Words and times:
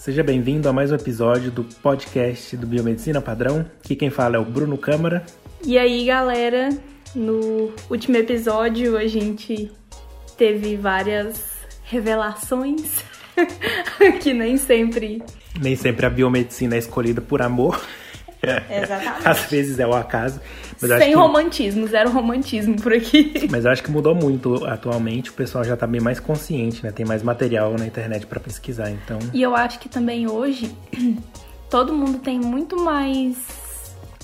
seja 0.00 0.22
bem-vindo 0.22 0.66
a 0.66 0.72
mais 0.72 0.90
um 0.90 0.94
episódio 0.94 1.50
do 1.50 1.62
podcast 1.62 2.56
do 2.56 2.66
Biomedicina 2.66 3.20
Padrão. 3.20 3.66
Aqui 3.84 3.94
quem 3.94 4.08
fala 4.08 4.36
é 4.36 4.38
o 4.38 4.44
Bruno 4.46 4.78
Câmara. 4.78 5.26
E 5.62 5.76
aí, 5.76 6.06
galera, 6.06 6.70
no 7.14 7.70
último 7.90 8.16
episódio 8.16 8.96
a 8.96 9.06
gente 9.06 9.70
teve 10.38 10.74
várias 10.74 11.66
revelações 11.84 13.04
que 14.22 14.32
nem 14.32 14.56
sempre. 14.56 15.22
Nem 15.60 15.76
sempre 15.76 16.06
a 16.06 16.10
biomedicina 16.10 16.76
é 16.76 16.78
escolhida 16.78 17.20
por 17.20 17.42
amor. 17.42 17.78
Exatamente. 18.70 19.28
Às 19.28 19.42
vezes 19.44 19.78
é 19.78 19.86
o 19.86 19.94
acaso. 19.94 20.40
Sem 20.78 21.14
romantismo, 21.14 21.86
zero 21.86 22.10
romantismo 22.10 22.80
por 22.80 22.92
aqui. 22.92 23.46
Mas 23.50 23.64
eu 23.64 23.70
acho 23.70 23.82
que 23.82 23.90
mudou 23.90 24.14
muito 24.14 24.64
atualmente. 24.66 25.30
O 25.30 25.34
pessoal 25.34 25.62
já 25.62 25.76
tá 25.76 25.86
bem 25.86 26.00
mais 26.00 26.18
consciente, 26.18 26.82
né? 26.82 26.90
Tem 26.90 27.04
mais 27.04 27.22
material 27.22 27.74
na 27.78 27.86
internet 27.86 28.26
para 28.26 28.40
pesquisar, 28.40 28.90
então. 28.90 29.18
E 29.34 29.42
eu 29.42 29.54
acho 29.54 29.78
que 29.78 29.88
também 29.88 30.28
hoje 30.28 30.74
todo 31.68 31.92
mundo 31.92 32.18
tem 32.18 32.38
muito 32.40 32.82
mais 32.82 33.36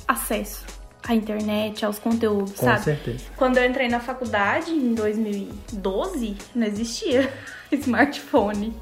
acesso 0.09 0.65
à 1.07 1.15
internet, 1.15 1.85
aos 1.85 1.99
conteúdos, 1.99 2.53
Com 2.53 2.67
sabe? 2.67 2.85
certeza. 2.85 3.25
Quando 3.37 3.59
eu 3.59 3.65
entrei 3.65 3.89
na 3.89 4.01
faculdade 4.01 4.73
em 4.73 4.95
2012, 4.95 6.37
não 6.55 6.67
existia 6.67 7.33
smartphone. 7.71 8.75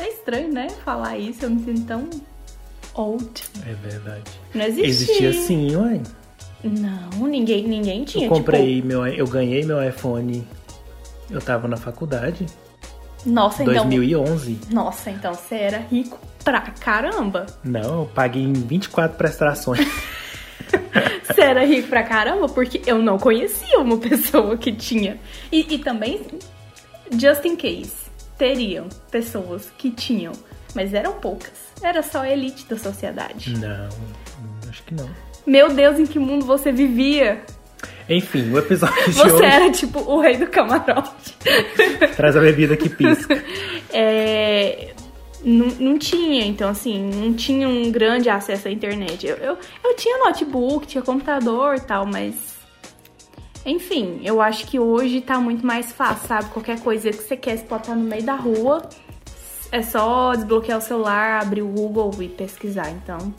É 0.00 0.08
estranho, 0.08 0.52
né? 0.52 0.68
Falar 0.84 1.18
isso, 1.18 1.44
eu 1.44 1.50
me 1.50 1.62
sinto 1.62 1.86
tão 1.86 2.08
old. 2.98 3.42
É 3.66 3.74
verdade. 3.74 4.30
Não 4.54 4.64
existia. 4.64 5.28
Existia 5.28 5.32
sim, 5.32 5.76
ué. 5.76 6.00
Não, 6.62 7.26
ninguém, 7.26 7.66
ninguém 7.66 8.04
tinha. 8.04 8.26
Eu 8.26 8.30
comprei 8.30 8.76
tipo... 8.76 8.88
meu, 8.88 9.06
eu 9.06 9.26
ganhei 9.26 9.64
meu 9.64 9.82
iPhone. 9.86 10.46
Eu 11.30 11.40
tava 11.40 11.68
na 11.68 11.76
faculdade. 11.76 12.46
Nossa, 13.24 13.62
então. 13.62 13.74
2011. 13.74 14.60
Nossa, 14.70 15.10
então 15.10 15.34
você 15.34 15.54
era 15.56 15.78
rico 15.78 16.18
pra 16.42 16.60
caramba. 16.60 17.46
Não, 17.62 18.00
eu 18.00 18.10
paguei 18.14 18.42
em 18.42 18.52
24 18.52 19.16
prestações. 19.16 19.86
você 21.24 21.40
era 21.40 21.64
rico 21.64 21.88
pra 21.88 22.02
caramba 22.02 22.48
porque 22.48 22.82
eu 22.86 22.98
não 22.98 23.18
conhecia 23.18 23.78
uma 23.78 23.98
pessoa 23.98 24.56
que 24.56 24.72
tinha. 24.72 25.18
E, 25.52 25.74
e 25.74 25.78
também, 25.78 26.20
just 27.12 27.44
in 27.44 27.56
case, 27.56 27.92
teriam 28.36 28.88
pessoas 29.10 29.70
que 29.76 29.90
tinham, 29.90 30.32
mas 30.74 30.94
eram 30.94 31.14
poucas. 31.14 31.52
Era 31.82 32.02
só 32.02 32.20
a 32.20 32.30
elite 32.30 32.66
da 32.66 32.76
sociedade. 32.76 33.56
Não, 33.58 33.88
acho 34.68 34.82
que 34.84 34.94
não. 34.94 35.08
Meu 35.46 35.70
Deus, 35.70 35.98
em 35.98 36.06
que 36.06 36.18
mundo 36.18 36.44
você 36.44 36.70
vivia? 36.70 37.42
Enfim, 38.08 38.50
o 38.52 38.58
episódio 38.58 39.04
de 39.04 39.12
Você 39.12 39.32
hoje 39.32 39.44
era 39.44 39.70
tipo 39.70 39.98
o 40.00 40.20
rei 40.20 40.36
do 40.36 40.46
camarote. 40.46 41.36
traz 42.16 42.36
a 42.36 42.40
bebida 42.40 42.76
que 42.76 42.88
pisca. 42.88 43.42
É, 43.90 44.92
não, 45.42 45.68
não 45.80 45.98
tinha, 45.98 46.44
então 46.44 46.68
assim, 46.68 47.10
não 47.10 47.32
tinha 47.32 47.66
um 47.66 47.90
grande 47.90 48.28
acesso 48.28 48.68
à 48.68 48.70
internet. 48.70 49.26
Eu, 49.26 49.36
eu, 49.36 49.58
eu 49.82 49.96
tinha 49.96 50.18
notebook, 50.18 50.86
tinha 50.86 51.00
computador 51.02 51.76
e 51.76 51.80
tal, 51.80 52.04
mas. 52.04 52.34
Enfim, 53.64 54.20
eu 54.22 54.42
acho 54.42 54.66
que 54.66 54.78
hoje 54.78 55.22
tá 55.22 55.40
muito 55.40 55.66
mais 55.66 55.90
fácil, 55.90 56.28
sabe? 56.28 56.50
Qualquer 56.50 56.80
coisa 56.80 57.10
que 57.10 57.22
você 57.22 57.34
quer, 57.34 57.56
você 57.56 57.64
pode 57.64 57.84
estar 57.84 57.94
no 57.94 58.04
meio 58.04 58.22
da 58.22 58.34
rua, 58.34 58.82
é 59.70 59.82
só 59.82 60.34
desbloquear 60.34 60.78
o 60.78 60.82
celular, 60.82 61.42
abrir 61.42 61.62
o 61.62 61.68
Google 61.68 62.10
e 62.20 62.28
pesquisar. 62.28 62.90
Então, 62.90 63.34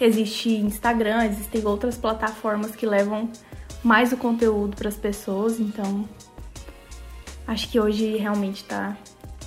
existe 0.00 0.50
Instagram, 0.50 1.24
existem 1.26 1.64
outras 1.64 1.96
plataformas 1.96 2.74
que 2.74 2.86
levam 2.86 3.30
mais 3.82 4.12
o 4.12 4.16
conteúdo 4.16 4.76
para 4.76 4.88
as 4.88 4.96
pessoas, 4.96 5.60
então 5.60 6.08
acho 7.46 7.68
que 7.68 7.78
hoje 7.78 8.16
realmente 8.16 8.64
tá 8.64 8.96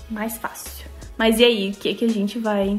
mais 0.09 0.37
fácil. 0.37 0.85
Mas 1.17 1.39
e 1.39 1.43
aí, 1.43 1.71
o 1.71 1.73
que, 1.73 1.95
que 1.95 2.05
a 2.05 2.09
gente 2.09 2.37
vai 2.37 2.77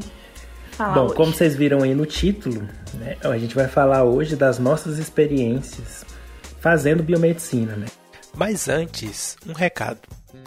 falar 0.70 0.94
Bom, 0.94 1.04
hoje? 1.06 1.14
como 1.14 1.32
vocês 1.32 1.56
viram 1.56 1.82
aí 1.82 1.94
no 1.94 2.06
título, 2.06 2.62
né, 2.94 3.16
a 3.22 3.36
gente 3.36 3.54
vai 3.54 3.66
falar 3.66 4.04
hoje 4.04 4.36
das 4.36 4.58
nossas 4.58 4.98
experiências 4.98 6.04
fazendo 6.60 7.02
biomedicina, 7.02 7.74
né? 7.76 7.86
Mas 8.36 8.68
antes, 8.68 9.36
um 9.46 9.52
recado. 9.52 9.98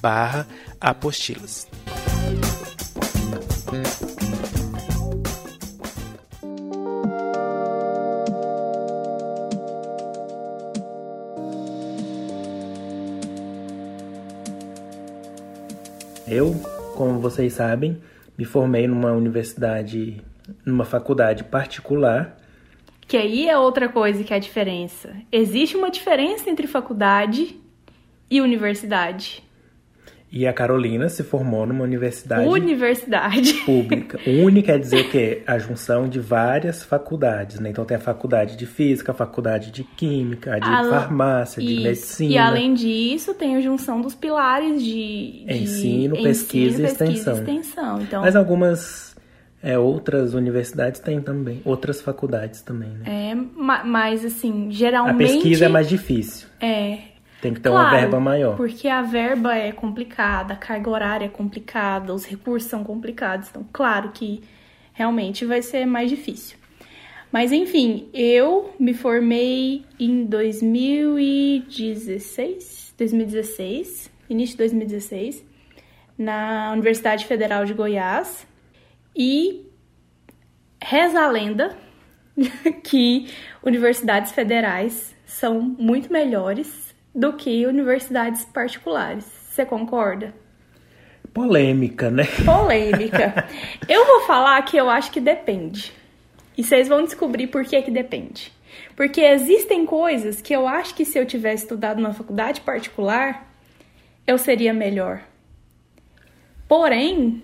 barra 0.00 0.46
apostilas. 0.80 1.68
Eu, 16.30 16.54
como 16.94 17.18
vocês 17.20 17.54
sabem, 17.54 17.98
me 18.36 18.44
formei 18.44 18.86
numa 18.86 19.12
universidade, 19.12 20.22
numa 20.64 20.84
faculdade 20.84 21.42
particular. 21.42 22.36
Que 23.06 23.16
aí 23.16 23.48
é 23.48 23.56
outra 23.56 23.88
coisa 23.88 24.22
que 24.22 24.34
é 24.34 24.36
a 24.36 24.40
diferença. 24.40 25.16
Existe 25.32 25.74
uma 25.74 25.90
diferença 25.90 26.50
entre 26.50 26.66
faculdade 26.66 27.58
e 28.30 28.42
universidade. 28.42 29.42
E 30.30 30.46
a 30.46 30.52
Carolina 30.52 31.08
se 31.08 31.22
formou 31.22 31.64
numa 31.66 31.82
universidade 31.84 32.46
Universidade. 32.46 33.54
pública. 33.64 34.18
Uni 34.26 34.62
quer 34.62 34.78
dizer 34.78 35.08
que 35.10 35.42
a 35.46 35.58
junção 35.58 36.06
de 36.06 36.20
várias 36.20 36.82
faculdades, 36.82 37.58
né? 37.58 37.70
Então 37.70 37.84
tem 37.84 37.96
a 37.96 38.00
faculdade 38.00 38.54
de 38.56 38.66
física, 38.66 39.12
a 39.12 39.14
faculdade 39.14 39.70
de 39.70 39.84
química, 39.84 40.54
a 40.54 40.58
de 40.58 40.68
Al- 40.68 40.90
farmácia, 40.90 41.62
de 41.62 41.72
Isso. 41.72 41.82
medicina. 41.82 42.32
E 42.34 42.36
além 42.38 42.74
disso, 42.74 43.32
tem 43.32 43.56
a 43.56 43.60
junção 43.62 44.02
dos 44.02 44.14
pilares 44.14 44.82
de, 44.82 45.44
de 45.46 45.62
Ensino, 45.62 46.22
pesquisa 46.22 46.82
e 46.82 46.84
extensão. 46.84 47.34
extensão. 47.38 48.02
Então, 48.02 48.20
Mas 48.20 48.36
algumas 48.36 49.16
é, 49.62 49.78
outras 49.78 50.34
universidades 50.34 51.00
têm 51.00 51.20
também, 51.22 51.62
outras 51.64 52.00
faculdades 52.02 52.60
também, 52.60 52.90
né? 52.90 53.30
é, 53.30 53.34
ma- 53.34 53.82
mas 53.82 54.24
assim, 54.24 54.68
A 54.68 54.70
geralmente 54.72 55.16
pesquisa 55.34 55.64
é 55.64 55.68
mais 55.68 55.88
difícil. 55.88 56.48
é 56.60 56.98
Tem 57.40 57.54
que 57.54 57.60
ter 57.60 57.68
uma 57.68 57.82
Claro, 57.82 58.00
verba 58.00 58.18
maior. 58.20 58.56
Porque 58.56 58.88
a 58.88 59.02
verba 59.02 59.54
é 59.54 59.70
complicada, 59.70 60.54
a 60.54 60.56
carga 60.56 60.90
horária 60.90 61.26
é 61.26 61.28
complicada, 61.28 62.12
os 62.12 62.24
recursos 62.24 62.68
são 62.68 62.82
complicados. 62.82 63.50
Então, 63.50 63.64
claro 63.72 64.10
que 64.10 64.42
realmente 64.92 65.44
vai 65.44 65.62
ser 65.62 65.86
mais 65.86 66.10
difícil. 66.10 66.58
Mas 67.30 67.52
enfim, 67.52 68.08
eu 68.12 68.74
me 68.80 68.92
formei 68.94 69.84
em 70.00 70.24
2016, 70.24 72.94
2016, 72.96 74.10
início 74.28 74.54
de 74.54 74.58
2016, 74.58 75.44
na 76.16 76.72
Universidade 76.72 77.24
Federal 77.26 77.64
de 77.64 77.74
Goiás. 77.74 78.44
E 79.14 79.64
reza 80.82 81.20
a 81.20 81.28
lenda 81.28 81.76
que 82.82 83.28
universidades 83.62 84.32
federais 84.32 85.14
são 85.26 85.60
muito 85.60 86.12
melhores 86.12 86.87
do 87.14 87.32
que 87.32 87.66
universidades 87.66 88.44
particulares. 88.44 89.24
Você 89.24 89.64
concorda? 89.64 90.34
Polêmica, 91.32 92.10
né? 92.10 92.24
Polêmica. 92.44 93.46
eu 93.88 94.06
vou 94.06 94.20
falar 94.22 94.60
que 94.62 94.76
eu 94.76 94.88
acho 94.88 95.10
que 95.10 95.20
depende. 95.20 95.92
E 96.56 96.64
vocês 96.64 96.88
vão 96.88 97.04
descobrir 97.04 97.46
por 97.46 97.64
que 97.64 97.80
que 97.82 97.90
depende. 97.90 98.52
Porque 98.96 99.20
existem 99.20 99.86
coisas 99.86 100.40
que 100.40 100.54
eu 100.54 100.66
acho 100.66 100.94
que 100.94 101.04
se 101.04 101.18
eu 101.18 101.24
tivesse 101.24 101.64
estudado 101.64 102.00
numa 102.00 102.14
faculdade 102.14 102.60
particular, 102.60 103.48
eu 104.26 104.36
seria 104.36 104.72
melhor. 104.72 105.22
Porém, 106.66 107.42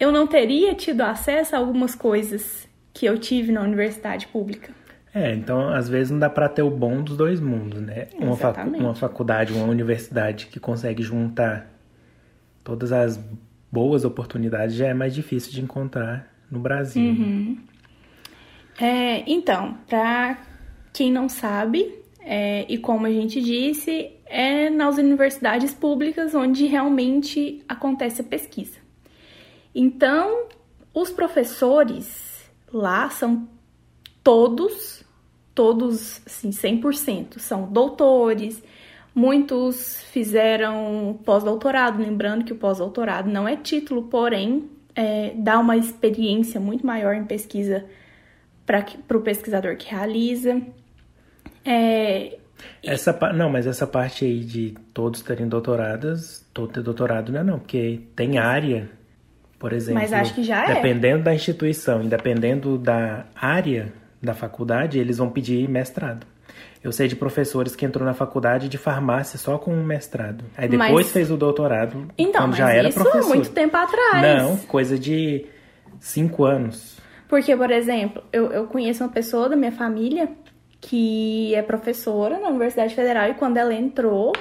eu 0.00 0.10
não 0.10 0.26
teria 0.26 0.74
tido 0.74 1.02
acesso 1.02 1.54
a 1.54 1.58
algumas 1.58 1.94
coisas 1.94 2.68
que 2.92 3.06
eu 3.06 3.18
tive 3.18 3.52
na 3.52 3.60
universidade 3.62 4.26
pública. 4.26 4.72
É, 5.18 5.34
então 5.34 5.68
às 5.70 5.88
vezes 5.88 6.12
não 6.12 6.18
dá 6.20 6.30
pra 6.30 6.48
ter 6.48 6.62
o 6.62 6.70
bom 6.70 7.02
dos 7.02 7.16
dois 7.16 7.40
mundos, 7.40 7.80
né? 7.80 8.06
Uma, 8.20 8.36
facu 8.36 8.60
uma 8.60 8.94
faculdade, 8.94 9.52
uma 9.52 9.66
universidade 9.66 10.46
que 10.46 10.60
consegue 10.60 11.02
juntar 11.02 11.68
todas 12.62 12.92
as 12.92 13.18
boas 13.70 14.04
oportunidades 14.04 14.76
já 14.76 14.86
é 14.86 14.94
mais 14.94 15.12
difícil 15.12 15.50
de 15.52 15.60
encontrar 15.60 16.32
no 16.48 16.60
Brasil. 16.60 17.02
Uhum. 17.02 17.58
É, 18.80 19.24
então, 19.26 19.76
para 19.88 20.38
quem 20.92 21.10
não 21.10 21.28
sabe, 21.28 21.92
é, 22.20 22.64
e 22.68 22.78
como 22.78 23.04
a 23.04 23.10
gente 23.10 23.42
disse, 23.42 24.12
é 24.24 24.70
nas 24.70 24.98
universidades 24.98 25.74
públicas 25.74 26.32
onde 26.32 26.64
realmente 26.66 27.60
acontece 27.68 28.20
a 28.20 28.24
pesquisa. 28.24 28.78
Então, 29.74 30.46
os 30.94 31.10
professores 31.10 32.48
lá 32.72 33.10
são 33.10 33.48
todos, 34.22 35.02
todos, 35.58 36.22
assim, 36.24 36.50
100%, 36.50 37.40
são 37.40 37.66
doutores, 37.66 38.62
muitos 39.12 40.04
fizeram 40.12 41.18
pós-doutorado, 41.24 42.00
lembrando 42.00 42.44
que 42.44 42.52
o 42.52 42.56
pós-doutorado 42.56 43.28
não 43.28 43.48
é 43.48 43.56
título, 43.56 44.04
porém, 44.04 44.70
é, 44.94 45.32
dá 45.34 45.58
uma 45.58 45.76
experiência 45.76 46.60
muito 46.60 46.86
maior 46.86 47.12
em 47.12 47.24
pesquisa 47.24 47.84
para 48.64 49.16
o 49.16 49.20
pesquisador 49.20 49.76
que 49.76 49.90
realiza. 49.90 50.62
É, 51.64 52.38
essa 52.80 53.12
não, 53.32 53.50
mas 53.50 53.66
essa 53.66 53.84
parte 53.84 54.24
aí 54.24 54.44
de 54.44 54.76
todos 54.94 55.22
terem 55.22 55.48
doutoradas, 55.48 56.46
todo 56.54 56.72
ter 56.72 56.84
doutorado 56.84 57.32
não 57.32 57.40
é 57.40 57.42
não, 57.42 57.58
porque 57.58 58.02
tem 58.14 58.38
área, 58.38 58.88
por 59.58 59.72
exemplo. 59.72 60.00
Mas 60.00 60.12
acho 60.12 60.36
que 60.36 60.44
já 60.44 60.66
é. 60.66 60.74
Dependendo 60.76 61.24
da 61.24 61.34
instituição 61.34 62.00
e 62.04 62.06
dependendo 62.06 62.78
da 62.78 63.26
área 63.34 63.92
da 64.22 64.34
faculdade, 64.34 64.98
eles 64.98 65.18
vão 65.18 65.30
pedir 65.30 65.68
mestrado. 65.68 66.26
Eu 66.82 66.92
sei 66.92 67.08
de 67.08 67.16
professores 67.16 67.74
que 67.74 67.84
entrou 67.84 68.06
na 68.06 68.14
faculdade 68.14 68.68
de 68.68 68.78
farmácia 68.78 69.38
só 69.38 69.58
com 69.58 69.72
um 69.72 69.84
mestrado. 69.84 70.44
Aí 70.56 70.68
depois 70.68 71.06
mas... 71.06 71.12
fez 71.12 71.30
o 71.30 71.36
doutorado 71.36 72.08
então, 72.16 72.42
quando 72.42 72.56
já 72.56 72.72
era 72.72 72.88
isso 72.88 72.98
professor. 72.98 73.28
muito 73.28 73.50
tempo 73.50 73.76
atrás. 73.76 74.22
Não, 74.22 74.56
coisa 74.58 74.98
de 74.98 75.46
cinco 76.00 76.44
anos. 76.44 76.98
Porque, 77.28 77.54
por 77.56 77.70
exemplo, 77.70 78.22
eu, 78.32 78.52
eu 78.52 78.66
conheço 78.66 79.02
uma 79.02 79.10
pessoa 79.10 79.48
da 79.48 79.56
minha 79.56 79.72
família 79.72 80.30
que 80.80 81.54
é 81.54 81.62
professora 81.62 82.38
na 82.38 82.48
Universidade 82.48 82.94
Federal 82.94 83.28
e 83.28 83.34
quando 83.34 83.56
ela 83.56 83.74
entrou, 83.74 84.32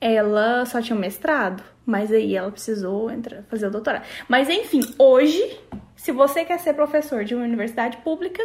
ela 0.00 0.64
só 0.64 0.80
tinha 0.80 0.96
um 0.96 1.00
mestrado, 1.00 1.62
mas 1.84 2.10
aí 2.10 2.34
ela 2.34 2.50
precisou 2.50 3.10
entrar, 3.10 3.42
fazer 3.44 3.66
o 3.66 3.70
doutorado. 3.70 4.04
Mas 4.28 4.48
enfim, 4.48 4.80
hoje, 4.98 5.60
se 5.94 6.10
você 6.10 6.44
quer 6.44 6.58
ser 6.58 6.72
professor 6.74 7.24
de 7.24 7.34
uma 7.34 7.44
universidade 7.44 7.98
pública, 7.98 8.42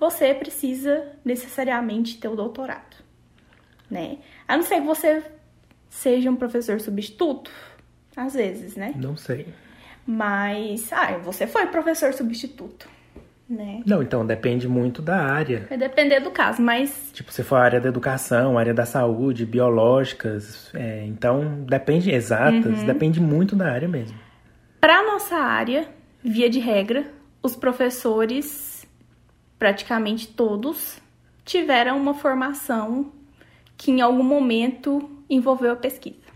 você 0.00 0.34
precisa 0.34 1.12
necessariamente 1.22 2.18
ter 2.18 2.28
o 2.28 2.34
doutorado, 2.34 2.96
né? 3.90 4.16
A 4.48 4.56
não 4.56 4.64
ser 4.64 4.80
que 4.80 4.86
você 4.86 5.22
seja 5.88 6.30
um 6.30 6.36
professor 6.36 6.80
substituto, 6.80 7.52
às 8.16 8.32
vezes, 8.34 8.74
né? 8.74 8.94
Não 8.96 9.16
sei. 9.16 9.46
Mas, 10.06 10.90
ah, 10.92 11.18
você 11.18 11.46
foi 11.46 11.66
professor 11.66 12.12
substituto 12.14 12.88
né? 13.50 13.82
Não, 13.84 14.00
então 14.00 14.24
depende 14.24 14.68
muito 14.68 15.02
da 15.02 15.16
área. 15.16 15.66
Vai 15.68 15.76
depender 15.76 16.20
do 16.20 16.30
caso, 16.30 16.62
mas. 16.62 17.10
Tipo, 17.12 17.32
se 17.32 17.42
for 17.42 17.56
a 17.56 17.62
área 17.62 17.80
da 17.80 17.88
educação, 17.88 18.56
área 18.56 18.72
da 18.72 18.86
saúde, 18.86 19.44
biológicas, 19.44 20.70
é, 20.72 21.04
então 21.04 21.64
depende, 21.64 22.12
exatas, 22.12 22.78
uhum. 22.78 22.86
depende 22.86 23.20
muito 23.20 23.56
da 23.56 23.72
área 23.72 23.88
mesmo. 23.88 24.16
Para 24.80 25.02
nossa 25.02 25.34
área, 25.34 25.88
via 26.22 26.48
de 26.48 26.60
regra, 26.60 27.04
os 27.42 27.56
professores, 27.56 28.69
praticamente 29.60 30.26
todos, 30.26 30.98
tiveram 31.44 31.98
uma 31.98 32.14
formação 32.14 33.12
que 33.76 33.90
em 33.90 34.00
algum 34.00 34.22
momento 34.22 35.08
envolveu 35.28 35.72
a 35.72 35.76
pesquisa. 35.76 36.30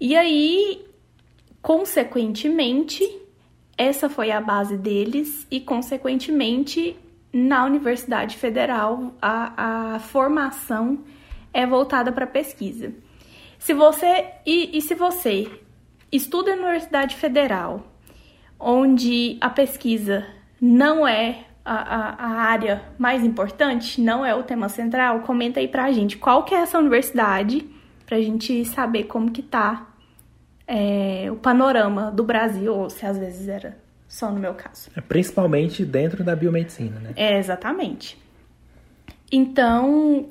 E 0.00 0.16
aí, 0.16 0.84
consequentemente, 1.62 3.08
essa 3.78 4.10
foi 4.10 4.32
a 4.32 4.40
base 4.40 4.76
deles 4.76 5.46
e, 5.48 5.60
consequentemente, 5.60 6.96
na 7.32 7.64
Universidade 7.64 8.36
Federal, 8.36 9.14
a, 9.22 9.94
a 9.94 9.98
formação 10.00 11.04
é 11.54 11.64
voltada 11.64 12.10
para 12.10 12.26
pesquisa. 12.26 12.92
Se 13.60 13.72
você 13.72 14.26
e, 14.44 14.76
e 14.76 14.82
se 14.82 14.96
você 14.96 15.48
estuda 16.10 16.56
na 16.56 16.62
Universidade 16.62 17.14
Federal, 17.14 17.86
onde 18.58 19.38
a 19.40 19.48
pesquisa 19.48 20.26
não 20.60 21.06
é 21.06 21.46
a, 21.64 21.74
a, 21.74 22.14
a, 22.14 22.30
área 22.42 22.82
mais 22.98 23.24
importante, 23.24 24.00
não 24.00 24.24
é 24.24 24.34
o 24.34 24.42
tema 24.42 24.68
central, 24.68 25.20
comenta 25.20 25.60
aí 25.60 25.68
pra 25.68 25.92
gente 25.92 26.16
qual 26.16 26.44
que 26.44 26.54
é 26.54 26.58
essa 26.58 26.78
universidade, 26.78 27.64
pra 28.06 28.20
gente 28.20 28.64
saber 28.64 29.04
como 29.04 29.30
que 29.30 29.42
tá 29.42 29.88
é, 30.66 31.28
o 31.30 31.36
panorama 31.36 32.10
do 32.10 32.24
Brasil, 32.24 32.74
ou 32.74 32.90
se 32.90 33.06
às 33.06 33.18
vezes 33.18 33.48
era 33.48 33.78
só 34.08 34.30
no 34.30 34.38
meu 34.38 34.54
caso. 34.54 34.90
É, 34.96 35.00
principalmente 35.00 35.84
dentro 35.84 36.22
da 36.22 36.36
biomedicina, 36.36 36.98
né? 37.00 37.12
É, 37.16 37.38
exatamente. 37.38 38.18
Então, 39.30 40.28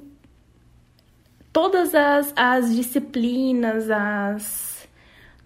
todas 1.51 1.95
as, 1.95 2.33
as 2.35 2.75
disciplinas, 2.75 3.89
as 3.89 4.87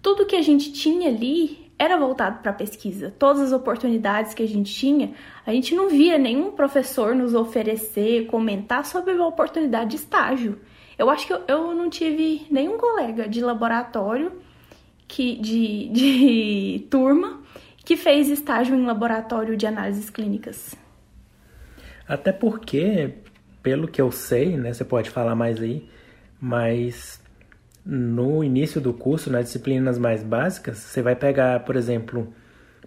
tudo 0.02 0.26
que 0.26 0.36
a 0.36 0.42
gente 0.42 0.72
tinha 0.72 1.08
ali 1.08 1.65
era 1.78 1.96
voltado 1.96 2.40
para 2.40 2.52
pesquisa. 2.52 3.14
Todas 3.18 3.42
as 3.42 3.52
oportunidades 3.52 4.32
que 4.34 4.42
a 4.42 4.48
gente 4.48 4.72
tinha, 4.72 5.12
a 5.46 5.52
gente 5.52 5.74
não 5.74 5.88
via 5.88 6.16
nenhum 6.16 6.52
professor 6.52 7.14
nos 7.14 7.34
oferecer, 7.34 8.26
comentar 8.26 8.84
sobre 8.86 9.12
a 9.14 9.26
oportunidade 9.26 9.90
de 9.90 9.96
estágio. 9.96 10.58
Eu 10.98 11.10
acho 11.10 11.26
que 11.26 11.32
eu, 11.32 11.42
eu 11.46 11.74
não 11.74 11.90
tive 11.90 12.46
nenhum 12.50 12.78
colega 12.78 13.28
de 13.28 13.40
laboratório 13.40 14.32
que 15.06 15.36
de, 15.36 15.88
de 15.92 16.86
turma 16.90 17.42
que 17.84 17.96
fez 17.96 18.28
estágio 18.28 18.74
em 18.74 18.84
laboratório 18.84 19.56
de 19.56 19.66
análises 19.66 20.10
clínicas. 20.10 20.74
Até 22.08 22.32
porque, 22.32 23.14
pelo 23.62 23.86
que 23.86 24.00
eu 24.00 24.10
sei, 24.10 24.56
né, 24.56 24.72
você 24.72 24.84
pode 24.84 25.10
falar 25.10 25.34
mais 25.34 25.60
aí, 25.60 25.88
mas 26.40 27.20
no 27.86 28.42
início 28.42 28.80
do 28.80 28.92
curso, 28.92 29.30
nas 29.30 29.44
disciplinas 29.44 29.96
mais 29.96 30.22
básicas, 30.24 30.78
você 30.78 31.00
vai 31.00 31.14
pegar, 31.14 31.60
por 31.60 31.76
exemplo, 31.76 32.34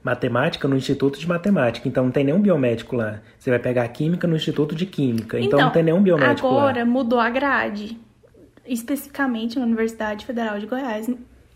matemática 0.04 0.68
no 0.68 0.76
Instituto 0.76 1.18
de 1.18 1.26
Matemática, 1.26 1.88
então 1.88 2.04
não 2.04 2.12
tem 2.12 2.26
nenhum 2.26 2.42
biomédico 2.42 2.98
lá. 2.98 3.22
Você 3.38 3.50
vai 3.50 3.60
pegar 3.60 3.88
química 3.88 4.28
no 4.28 4.36
Instituto 4.36 4.76
de 4.76 4.86
Química, 4.86 5.38
então, 5.38 5.48
então 5.48 5.60
não 5.62 5.72
tem 5.72 5.84
nenhum 5.84 6.04
biomédico 6.04 6.46
agora 6.46 6.64
lá. 6.64 6.70
Agora 6.70 6.86
mudou 6.86 7.18
a 7.18 7.30
grade. 7.30 7.98
Especificamente 8.66 9.58
na 9.58 9.66
Universidade 9.66 10.26
Federal 10.26 10.60
de 10.60 10.68
Goiás, 10.68 11.10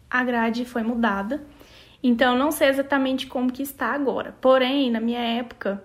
a 0.10 0.24
grade 0.24 0.63
foi 0.63 0.84
mudada. 0.84 1.44
Então, 2.01 2.38
não 2.38 2.50
sei 2.50 2.69
exatamente 2.69 3.28
como 3.28 3.51
que 3.51 3.62
está 3.62 3.88
agora. 3.88 4.36
Porém, 4.40 4.90
na 4.90 5.00
minha 5.00 5.19
época, 5.19 5.84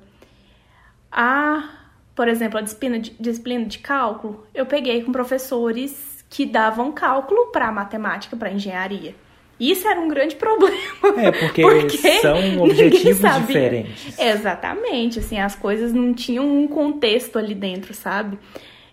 a, 1.10 1.68
por 2.14 2.28
exemplo, 2.28 2.58
a 2.58 2.62
disciplina 2.62 2.98
de, 3.00 3.10
disciplina 3.18 3.64
de 3.64 3.78
cálculo, 3.80 4.46
eu 4.54 4.64
peguei 4.64 5.02
com 5.02 5.10
professores 5.10 6.07
que 6.28 6.44
davam 6.44 6.92
cálculo 6.92 7.46
para 7.46 7.72
matemática, 7.72 8.36
para 8.36 8.52
engenharia. 8.52 9.14
Isso 9.58 9.88
era 9.88 10.00
um 10.00 10.08
grande 10.08 10.36
problema. 10.36 10.76
É, 11.16 11.32
porque, 11.32 11.62
porque 11.66 12.20
são 12.20 12.62
objetivos 12.62 13.46
diferentes. 13.46 14.18
Exatamente, 14.18 15.18
assim, 15.18 15.38
as 15.38 15.54
coisas 15.54 15.92
não 15.92 16.14
tinham 16.14 16.46
um 16.46 16.68
contexto 16.68 17.38
ali 17.38 17.54
dentro, 17.54 17.92
sabe? 17.92 18.38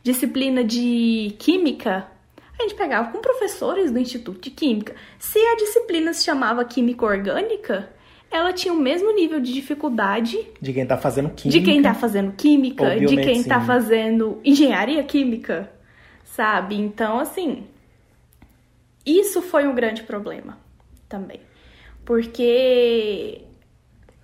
Disciplina 0.01 0.63
de 0.63 1.35
química, 1.37 2.07
a 2.59 2.63
gente 2.63 2.75
pegava 2.75 3.11
com 3.11 3.19
professores 3.19 3.91
do 3.91 3.99
Instituto 3.99 4.41
de 4.41 4.49
Química. 4.49 4.95
Se 5.19 5.39
a 5.39 5.55
disciplina 5.55 6.13
se 6.13 6.25
chamava 6.25 6.63
Química 6.63 7.05
Orgânica, 7.05 7.89
ela 8.31 8.53
tinha 8.53 8.73
o 8.73 8.77
mesmo 8.77 9.13
nível 9.13 9.39
de 9.39 9.53
dificuldade 9.53 10.37
de 10.61 10.73
quem 10.73 10.83
está 10.83 10.97
fazendo 10.97 11.29
química, 11.29 11.59
de 11.59 11.65
quem 11.65 11.77
está 11.77 11.93
fazendo 11.93 12.31
química, 12.33 12.99
de 12.99 13.17
quem 13.17 13.39
está 13.39 13.61
fazendo 13.61 14.39
engenharia 14.43 15.03
química, 15.03 15.69
sabe? 16.35 16.75
Então, 16.75 17.19
assim, 17.19 17.67
isso 19.05 19.41
foi 19.41 19.67
um 19.67 19.75
grande 19.75 20.03
problema 20.03 20.57
também, 21.07 21.39
porque 22.03 23.41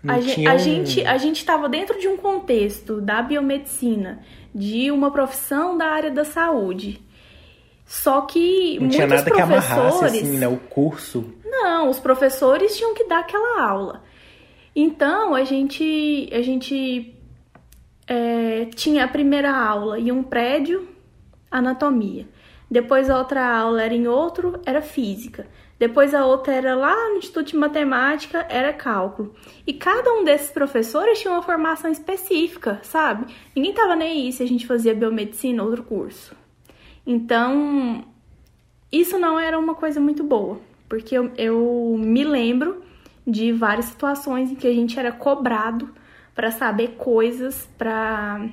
a, 0.08 0.20
gente, 0.20 0.48
a, 0.48 0.58
gente, 0.58 1.06
a 1.06 1.18
gente 1.18 1.38
estava 1.38 1.70
dentro 1.70 2.00
de 2.00 2.08
um 2.08 2.18
contexto 2.18 3.00
da 3.00 3.22
biomedicina, 3.22 4.24
de 4.53 4.91
uma 4.91 5.12
profissão 5.12 5.77
da 5.77 5.86
área 5.86 6.12
da 6.12 6.25
saúde 6.25 7.01
só 7.91 8.22
que 8.22 8.80
não 8.80 8.88
tinha 8.88 9.06
nada 9.06 9.30
que 9.30 9.41
amarrasse 9.41 10.06
assim, 10.06 10.38
né, 10.38 10.48
o 10.48 10.56
curso. 10.56 11.25
Não, 11.44 11.89
os 11.89 12.00
professores 12.00 12.77
tinham 12.77 12.94
que 12.94 13.03
dar 13.03 13.20
aquela 13.20 13.62
aula. 13.62 14.01
Então 14.74 15.36
a 15.36 15.44
gente 15.44 16.30
a 16.32 16.41
gente 16.41 17.13
é, 18.08 18.65
tinha 18.74 19.03
a 19.03 19.10
primeira 19.10 19.53
aula 19.53 20.00
em 20.00 20.10
um 20.10 20.24
prédio, 20.24 20.88
anatomia. 21.51 22.27
Depois 22.70 23.10
a 23.10 23.17
outra 23.17 23.46
aula 23.46 23.84
era 23.84 23.93
em 23.93 24.08
outro, 24.08 24.60
era 24.65 24.81
física. 24.81 25.46
Depois 25.77 26.13
a 26.13 26.25
outra 26.25 26.53
era 26.53 26.74
lá 26.74 27.10
no 27.10 27.17
Instituto 27.17 27.48
de 27.48 27.58
Matemática, 27.58 28.46
era 28.50 28.72
cálculo. 28.72 29.36
E 29.67 29.74
cada 29.74 30.13
um 30.13 30.24
desses 30.24 30.51
professores 30.51 31.20
tinha 31.20 31.34
uma 31.34 31.41
formação 31.41 31.91
específica, 31.91 32.79
sabe? 32.84 33.25
Ninguém 33.53 33.74
tava 33.74 33.96
nem 33.96 34.25
aí 34.27 34.31
se 34.31 34.41
a 34.41 34.48
gente 34.48 34.65
fazia 34.65 34.93
biomedicina, 34.93 35.63
outro 35.63 35.84
curso. 35.84 36.34
Então, 37.05 38.05
isso 38.91 39.17
não 39.17 39.39
era 39.39 39.58
uma 39.58 39.75
coisa 39.75 40.00
muito 40.00 40.24
boa, 40.24 40.62
porque 40.88 41.17
eu, 41.17 41.31
eu 41.36 41.96
me 41.98 42.24
lembro 42.24 42.84
de 43.25 43.51
várias 43.51 43.86
situações 43.86 44.51
em 44.51 44.55
que 44.55 44.67
a 44.67 44.74
gente 44.74 45.00
era 45.00 45.12
cobrado 45.12 45.89
para 46.36 46.51
saber 46.51 46.96
coisas, 46.98 47.67
para 47.77 48.50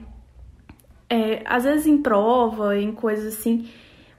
é, 1.09 1.43
às 1.45 1.65
vezes 1.65 1.87
em 1.87 1.99
prova, 1.99 2.77
em 2.77 2.93
coisas 2.93 3.35
assim 3.38 3.69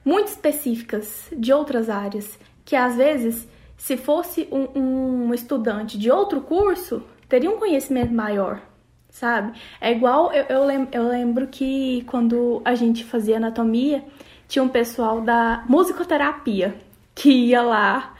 muito 0.04 0.28
específicas 0.28 1.28
de 1.36 1.52
outras 1.52 1.90
áreas, 1.90 2.38
que 2.64 2.74
às 2.74 2.96
vezes 2.96 3.46
se 3.76 3.96
fosse 3.96 4.48
um, 4.50 5.28
um 5.28 5.34
estudante 5.34 5.98
de 5.98 6.10
outro 6.10 6.40
curso 6.40 7.02
teria 7.28 7.50
um 7.50 7.58
conhecimento 7.58 8.12
maior, 8.12 8.60
sabe? 9.08 9.58
É 9.80 9.92
igual, 9.92 10.32
eu, 10.32 10.44
eu, 10.48 10.64
lembro, 10.64 10.88
eu 10.92 11.08
lembro 11.08 11.46
que 11.46 12.02
quando 12.06 12.60
a 12.64 12.74
gente 12.74 13.04
fazia 13.04 13.36
anatomia, 13.36 14.04
tinha 14.48 14.62
um 14.62 14.68
pessoal 14.68 15.20
da 15.20 15.64
musicoterapia 15.68 16.74
que 17.14 17.30
ia 17.30 17.62
lá 17.62 18.14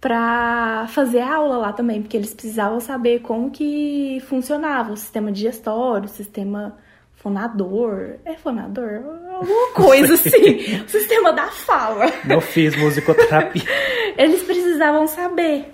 para 0.00 0.86
fazer 0.88 1.20
aula 1.20 1.56
lá 1.56 1.72
também, 1.72 2.02
porque 2.02 2.16
eles 2.16 2.34
precisavam 2.34 2.80
saber 2.80 3.20
como 3.20 3.50
que 3.50 4.22
funcionava 4.26 4.92
o 4.92 4.96
sistema 4.96 5.30
digestório, 5.30 6.06
o 6.06 6.08
sistema 6.08 6.76
fonador, 7.22 8.16
é 8.24 8.34
fonador? 8.34 9.02
Alguma 9.30 9.72
coisa 9.74 10.14
assim, 10.14 10.82
o 10.84 10.88
sistema 10.88 11.32
da 11.32 11.46
fala. 11.46 12.06
Não 12.24 12.40
fiz 12.40 12.74
musicoterapia. 12.76 13.62
eles 14.18 14.42
precisavam 14.42 15.06
saber. 15.06 15.72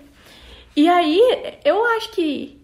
E 0.76 0.88
aí, 0.88 1.20
eu 1.64 1.84
acho 1.96 2.10
que 2.12 2.58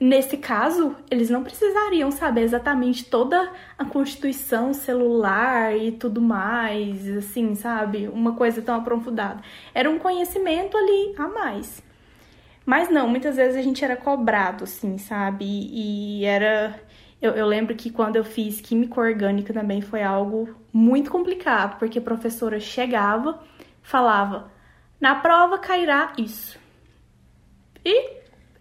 Nesse 0.00 0.36
caso, 0.36 0.94
eles 1.10 1.28
não 1.28 1.42
precisariam 1.42 2.08
saber 2.12 2.42
exatamente 2.42 3.04
toda 3.04 3.50
a 3.76 3.84
constituição 3.84 4.72
celular 4.72 5.76
e 5.76 5.90
tudo 5.90 6.20
mais, 6.20 7.04
assim, 7.16 7.56
sabe? 7.56 8.06
Uma 8.06 8.34
coisa 8.36 8.62
tão 8.62 8.76
aprofundada. 8.76 9.42
Era 9.74 9.90
um 9.90 9.98
conhecimento 9.98 10.76
ali 10.76 11.14
a 11.18 11.26
mais. 11.26 11.82
Mas 12.64 12.88
não, 12.88 13.08
muitas 13.08 13.34
vezes 13.34 13.56
a 13.56 13.62
gente 13.62 13.84
era 13.84 13.96
cobrado, 13.96 14.62
assim, 14.64 14.98
sabe? 14.98 15.44
E, 15.44 16.20
e 16.20 16.24
era. 16.24 16.78
Eu, 17.20 17.32
eu, 17.32 17.46
lembro 17.46 17.74
que 17.74 17.90
quando 17.90 18.16
eu 18.16 18.24
fiz 18.24 18.60
química 18.60 19.00
orgânica 19.00 19.52
também 19.52 19.80
foi 19.80 20.02
algo 20.02 20.54
muito 20.72 21.10
complicado, 21.10 21.78
porque 21.78 21.98
a 21.98 22.02
professora 22.02 22.60
chegava, 22.60 23.42
falava: 23.82 24.50
na 25.00 25.16
prova 25.16 25.58
cairá 25.58 26.12
isso. 26.16 26.58
E 27.84 28.18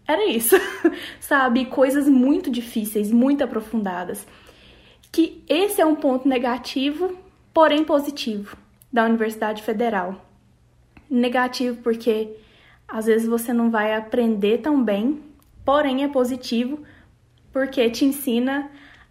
era 0.07 0.25
isso, 0.25 0.55
sabe? 1.19 1.65
Coisas 1.65 2.07
muito 2.07 2.49
difíceis, 2.49 3.11
muito 3.11 3.43
aprofundadas. 3.43 4.25
Que 5.11 5.43
esse 5.47 5.79
é 5.79 5.85
um 5.85 5.95
ponto 5.95 6.27
negativo, 6.27 7.15
porém 7.53 7.83
positivo, 7.83 8.57
da 8.91 9.05
Universidade 9.05 9.61
Federal. 9.61 10.25
Negativo 11.09 11.81
porque 11.83 12.35
às 12.87 13.05
vezes 13.05 13.27
você 13.27 13.51
não 13.51 13.69
vai 13.69 13.93
aprender 13.93 14.59
tão 14.59 14.81
bem, 14.81 15.21
porém 15.65 16.03
é 16.03 16.07
positivo 16.07 16.83
porque 17.57 17.89
te 17.89 18.05
ensina 18.05 18.69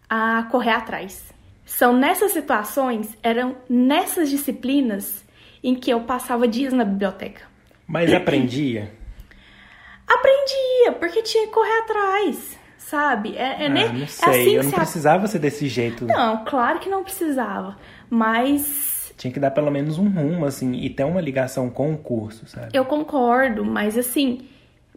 a 0.09 0.45
correr 0.53 0.71
atrás. 0.71 1.35
São 1.65 1.93
nessas 1.93 2.31
situações, 2.31 3.19
eram 3.21 3.57
nessas 3.69 4.31
disciplinas 4.31 5.25
em 5.65 5.75
que 5.75 5.91
eu 5.91 6.03
passava 6.03 6.47
dias 6.47 6.73
na 6.73 6.85
biblioteca. 6.85 7.43
Mas 7.89 8.13
aprendia? 8.13 8.93
Aprendia, 10.07 10.93
porque 11.01 11.23
tinha 11.23 11.49
que 11.49 11.53
correr 11.53 11.79
atrás, 11.81 12.57
sabe? 12.79 13.35
É, 13.37 13.65
é, 13.65 13.67
ah, 13.67 13.69
nem, 13.69 13.93
não 13.93 14.05
é 14.05 14.07
sei, 14.07 14.29
assim 14.29 14.51
eu 14.55 14.63
não 14.63 14.71
se 14.71 14.77
precisava 14.77 15.27
ser 15.27 15.41
desse 15.41 15.67
jeito. 15.67 16.05
Não, 16.05 16.45
claro 16.45 16.79
que 16.79 16.89
não 16.89 17.03
precisava. 17.03 17.77
Mas 18.09 19.13
Tinha 19.17 19.33
que 19.33 19.41
dar 19.41 19.51
pelo 19.51 19.73
menos 19.73 19.99
um 19.99 20.09
rumo, 20.09 20.47
assim, 20.47 20.75
e 20.75 20.89
ter 20.89 21.03
uma 21.03 21.21
ligação 21.21 21.69
com 21.69 21.93
o 21.93 21.99
curso, 21.99 22.47
sabe? 22.47 22.69
eu 22.73 22.85
concordo, 22.85 23.65
mas 23.65 23.99
assim, 23.99 24.47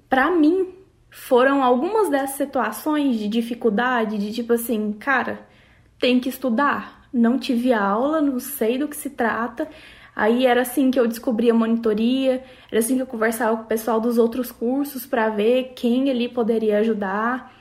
pra 0.08 0.29
mim 0.29 0.78
foram 1.09 1.63
algumas 1.63 2.09
dessas 2.09 2.35
situações 2.35 3.17
de 3.17 3.27
dificuldade, 3.27 4.17
de 4.17 4.31
tipo 4.31 4.53
assim, 4.53 4.93
cara, 4.93 5.47
tem 5.99 6.19
que 6.19 6.29
estudar. 6.29 7.07
Não 7.11 7.39
tive 7.39 7.73
aula, 7.73 8.21
não 8.21 8.39
sei 8.39 8.77
do 8.77 8.87
que 8.87 8.95
se 8.95 9.09
trata. 9.09 9.67
Aí 10.15 10.45
era 10.45 10.61
assim 10.61 10.91
que 10.91 10.99
eu 10.99 11.07
descobri 11.07 11.49
a 11.49 11.53
monitoria, 11.53 12.43
era 12.69 12.79
assim 12.79 12.95
que 12.95 13.01
eu 13.01 13.07
conversava 13.07 13.57
com 13.57 13.63
o 13.63 13.67
pessoal 13.67 13.99
dos 14.01 14.17
outros 14.17 14.51
cursos 14.51 15.05
para 15.05 15.29
ver 15.29 15.73
quem 15.75 16.09
ali 16.09 16.27
poderia 16.27 16.79
ajudar. 16.79 17.53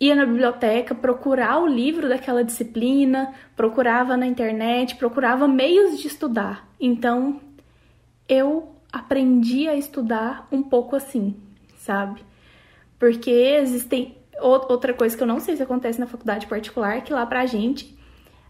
Ia 0.00 0.14
na 0.14 0.26
biblioteca 0.26 0.94
procurar 0.94 1.58
o 1.58 1.66
livro 1.66 2.08
daquela 2.08 2.44
disciplina, 2.44 3.34
procurava 3.54 4.16
na 4.16 4.26
internet, 4.26 4.96
procurava 4.96 5.46
meios 5.46 5.98
de 5.98 6.06
estudar. 6.06 6.68
Então, 6.80 7.40
eu 8.28 8.72
aprendi 8.92 9.68
a 9.68 9.76
estudar 9.76 10.48
um 10.50 10.62
pouco 10.62 10.96
assim, 10.96 11.36
sabe? 11.76 12.20
Porque 12.98 13.30
existem 13.30 14.16
outra 14.40 14.92
coisa 14.94 15.16
que 15.16 15.22
eu 15.22 15.26
não 15.26 15.40
sei 15.40 15.56
se 15.56 15.62
acontece 15.62 15.98
na 15.98 16.06
faculdade 16.06 16.46
particular, 16.46 17.02
que 17.02 17.12
lá 17.12 17.24
pra 17.26 17.46
gente, 17.46 17.98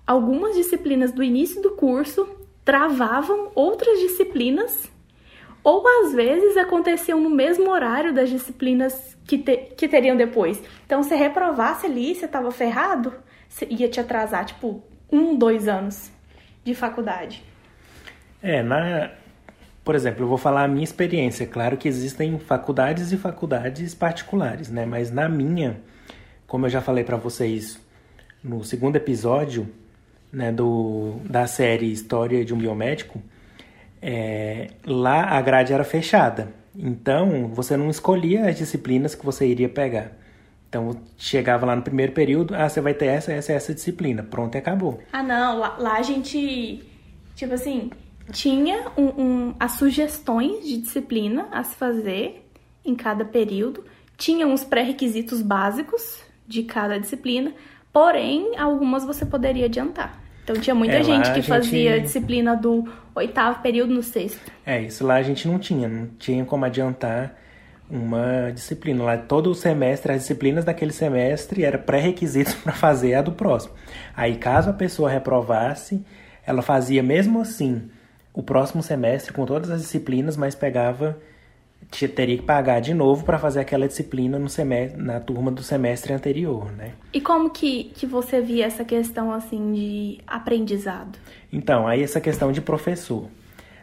algumas 0.07 0.57
disciplinas 0.57 1.13
do 1.13 1.23
início 1.23 1.63
do 1.63 1.73
curso 1.73 2.29
travavam 2.65 3.53
outras 3.55 3.99
disciplinas, 4.01 4.91
ou 5.63 5.85
às 5.87 6.13
vezes 6.13 6.57
aconteciam 6.57 7.21
no 7.21 7.31
mesmo 7.31 7.71
horário 7.71 8.13
das 8.13 8.31
disciplinas 8.31 9.17
que, 9.27 9.39
te, 9.39 9.57
que 9.77 9.89
teriam 9.89 10.17
depois. 10.17 10.63
Então, 10.85 11.03
se 11.03 11.15
reprovasse 11.15 11.87
ali, 11.87 12.15
você 12.15 12.27
estava 12.27 12.51
ferrado, 12.51 13.13
você 13.49 13.67
ia 13.71 13.89
te 13.89 14.01
atrasar, 14.01 14.45
tipo, 14.45 14.83
um, 15.11 15.37
dois 15.37 15.69
anos 15.69 16.11
de 16.65 16.75
faculdade. 16.75 17.43
É, 18.43 18.63
na. 18.63 19.11
Por 19.87 19.95
exemplo, 19.95 20.25
eu 20.25 20.29
vou 20.29 20.37
falar 20.37 20.65
a 20.65 20.69
minha 20.69 20.83
experiência. 20.83 21.47
Claro 21.47 21.77
que 21.77 21.87
existem 21.87 22.37
faculdades 22.41 23.13
e 23.13 23.17
faculdades 23.17 23.95
particulares, 23.95 24.69
né? 24.69 24.85
Mas 24.85 25.13
na 25.13 25.29
minha, 25.29 25.81
como 26.45 26.67
eu 26.67 26.71
já 26.71 26.81
falei 26.81 27.05
para 27.05 27.17
vocês 27.17 27.81
no 28.43 28.65
segundo 28.65 28.97
episódio, 28.97 29.73
né, 30.33 30.51
do, 30.51 31.21
da 31.31 31.47
série 31.47 31.93
História 31.93 32.45
de 32.45 32.53
um 32.53 32.59
Biomédico, 32.59 33.23
é, 34.03 34.71
lá 34.85 35.23
a 35.23 35.41
grade 35.41 35.73
era 35.73 35.85
fechada. 35.85 36.49
Então, 36.77 37.47
você 37.55 37.77
não 37.77 37.89
escolhia 37.89 38.49
as 38.49 38.59
disciplinas 38.59 39.15
que 39.15 39.25
você 39.25 39.47
iria 39.47 39.69
pegar. 39.69 40.11
Então, 40.69 41.01
chegava 41.17 41.65
lá 41.65 41.77
no 41.77 41.83
primeiro 41.83 42.11
período, 42.11 42.57
ah, 42.57 42.69
você 42.69 42.81
vai 42.81 42.93
ter 42.93 43.07
essa, 43.07 43.33
essa, 43.33 43.53
essa 43.53 43.73
disciplina. 43.73 44.25
Pronto, 44.25 44.57
e 44.57 44.59
acabou. 44.59 44.99
Ah, 45.13 45.23
não, 45.23 45.61
lá, 45.61 45.77
lá 45.79 45.93
a 45.97 46.03
gente, 46.03 46.83
tipo 47.37 47.55
assim, 47.55 47.89
tinha 48.33 48.87
um, 48.97 49.05
um, 49.23 49.55
as 49.59 49.73
sugestões 49.73 50.65
de 50.67 50.79
disciplina 50.79 51.49
a 51.53 51.63
se 51.63 51.75
fazer 51.77 52.47
em 52.85 52.95
cada 52.95 53.25
período, 53.25 53.85
tinha 54.17 54.47
uns 54.47 54.65
pré-requisitos 54.65 55.43
básicos 55.43 56.21
de 56.47 56.63
cada 56.63 56.99
disciplina, 56.99 57.53
porém, 57.93 58.57
algumas 58.57 59.05
você 59.05 59.25
poderia 59.27 59.67
adiantar. 59.67 60.21
Então 60.45 60.57
tinha 60.57 60.75
muita 60.75 60.95
É, 60.97 61.03
gente 61.03 61.29
que 61.31 61.35
gente- 61.37 61.49
fazia 61.49 62.01
disciplina 62.01 62.55
do 62.55 62.85
oitavo 63.15 63.61
período 63.63 63.93
no 63.93 64.03
sexto. 64.03 64.41
É, 64.65 64.81
isso 64.83 65.05
lá 65.05 65.15
a 65.17 65.23
gente 65.23 65.49
não 65.49 65.59
tinha, 65.59 65.89
não 65.89 66.07
tinha 66.19 66.45
como 66.45 66.65
adiantar 66.65 67.37
uma 67.91 68.51
disciplina. 68.55 69.03
Lá 69.03 69.17
todo 69.17 69.51
o 69.51 69.55
semestre, 69.55 70.13
as 70.13 70.21
disciplinas 70.23 70.65
daquele 70.65 70.93
semestre 70.93 71.65
era 71.65 71.79
pré-requisito 71.79 72.57
para 72.63 72.73
fazer 72.73 73.15
a 73.15 73.23
do 73.23 73.33
próximo. 73.33 73.75
Aí 74.17 74.37
caso 74.37 74.71
a 74.71 74.73
pessoa 74.73 75.11
reprovasse, 75.11 76.05
ela 76.47 76.63
fazia 76.63 77.03
mesmo 77.03 77.41
assim 77.41 77.91
o 78.37 78.43
próximo 78.43 78.83
semestre 78.83 79.33
com 79.33 79.47
todas 79.47 79.71
as 79.71 79.81
disciplinas, 79.81 80.37
mas 80.37 80.55
pegava 80.55 81.19
teria 82.15 82.37
que 82.37 82.43
pagar 82.43 82.81
de 82.81 82.93
novo 82.93 83.25
para 83.25 83.39
fazer 83.39 83.61
aquela 83.61 83.87
disciplina 83.87 84.39
no 84.39 84.49
semestre, 84.49 85.01
na 85.01 85.21
turma 85.21 85.51
do 85.51 85.63
semestre 85.63 86.13
anterior, 86.13 86.71
né? 86.73 86.93
E 87.13 87.21
como 87.21 87.49
que, 87.49 87.85
que 87.95 88.07
você 88.07 88.41
via 88.41 88.67
essa 88.67 88.85
questão 88.85 89.33
assim 89.33 89.73
de 89.73 90.19
aprendizado? 90.27 91.19
Então, 91.53 91.87
aí 91.87 92.03
essa 92.03 92.21
questão 92.21 92.51
de 92.53 92.61
professor. 92.61 93.29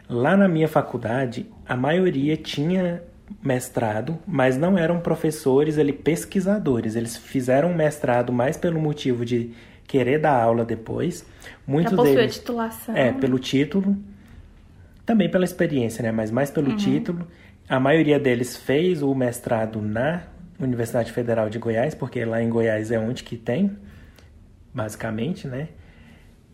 Lá 0.08 0.36
na 0.36 0.46
minha 0.46 0.68
faculdade, 0.68 1.46
a 1.66 1.76
maioria 1.76 2.36
tinha 2.36 3.02
mestrado, 3.42 4.18
mas 4.26 4.56
não 4.56 4.76
eram 4.76 5.00
professores 5.00 5.78
ali 5.78 5.92
pesquisadores. 5.92 6.94
Eles 6.94 7.16
fizeram 7.16 7.70
um 7.70 7.74
mestrado 7.74 8.32
mais 8.32 8.56
pelo 8.56 8.78
motivo 8.78 9.24
de 9.24 9.50
querer 9.86 10.18
dar 10.18 10.40
aula 10.40 10.64
depois. 10.64 11.24
Muitos 11.66 11.94
pra 11.94 12.02
possuir 12.02 12.16
deles 12.16 12.36
a 12.36 12.38
titulação. 12.38 12.96
é 12.96 13.12
pelo 13.12 13.38
título, 13.38 13.96
também 15.04 15.30
pela 15.30 15.44
experiência, 15.44 16.02
né? 16.02 16.10
Mas 16.10 16.30
mais 16.30 16.50
pelo 16.50 16.76
título. 16.76 17.26
A 17.68 17.80
maioria 17.80 18.18
deles 18.18 18.56
fez 18.56 19.02
o 19.02 19.14
mestrado 19.14 19.80
na 19.80 20.22
Universidade 20.58 21.12
Federal 21.12 21.48
de 21.48 21.58
Goiás, 21.58 21.94
porque 21.94 22.24
lá 22.24 22.42
em 22.42 22.48
Goiás 22.48 22.90
é 22.90 22.98
onde 22.98 23.24
que 23.24 23.36
tem, 23.36 23.76
basicamente, 24.72 25.46
né? 25.46 25.68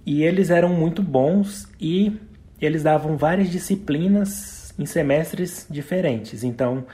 E 0.06 0.22
eles 0.22 0.50
eram 0.50 0.70
muito 0.70 1.02
bons 1.02 1.68
e 1.80 2.18
eles 2.60 2.82
davam 2.82 3.16
várias 3.16 3.50
disciplinas 3.50 4.72
em 4.78 4.86
semestres 4.86 5.66
diferentes. 5.68 6.42
Então, 6.42 6.86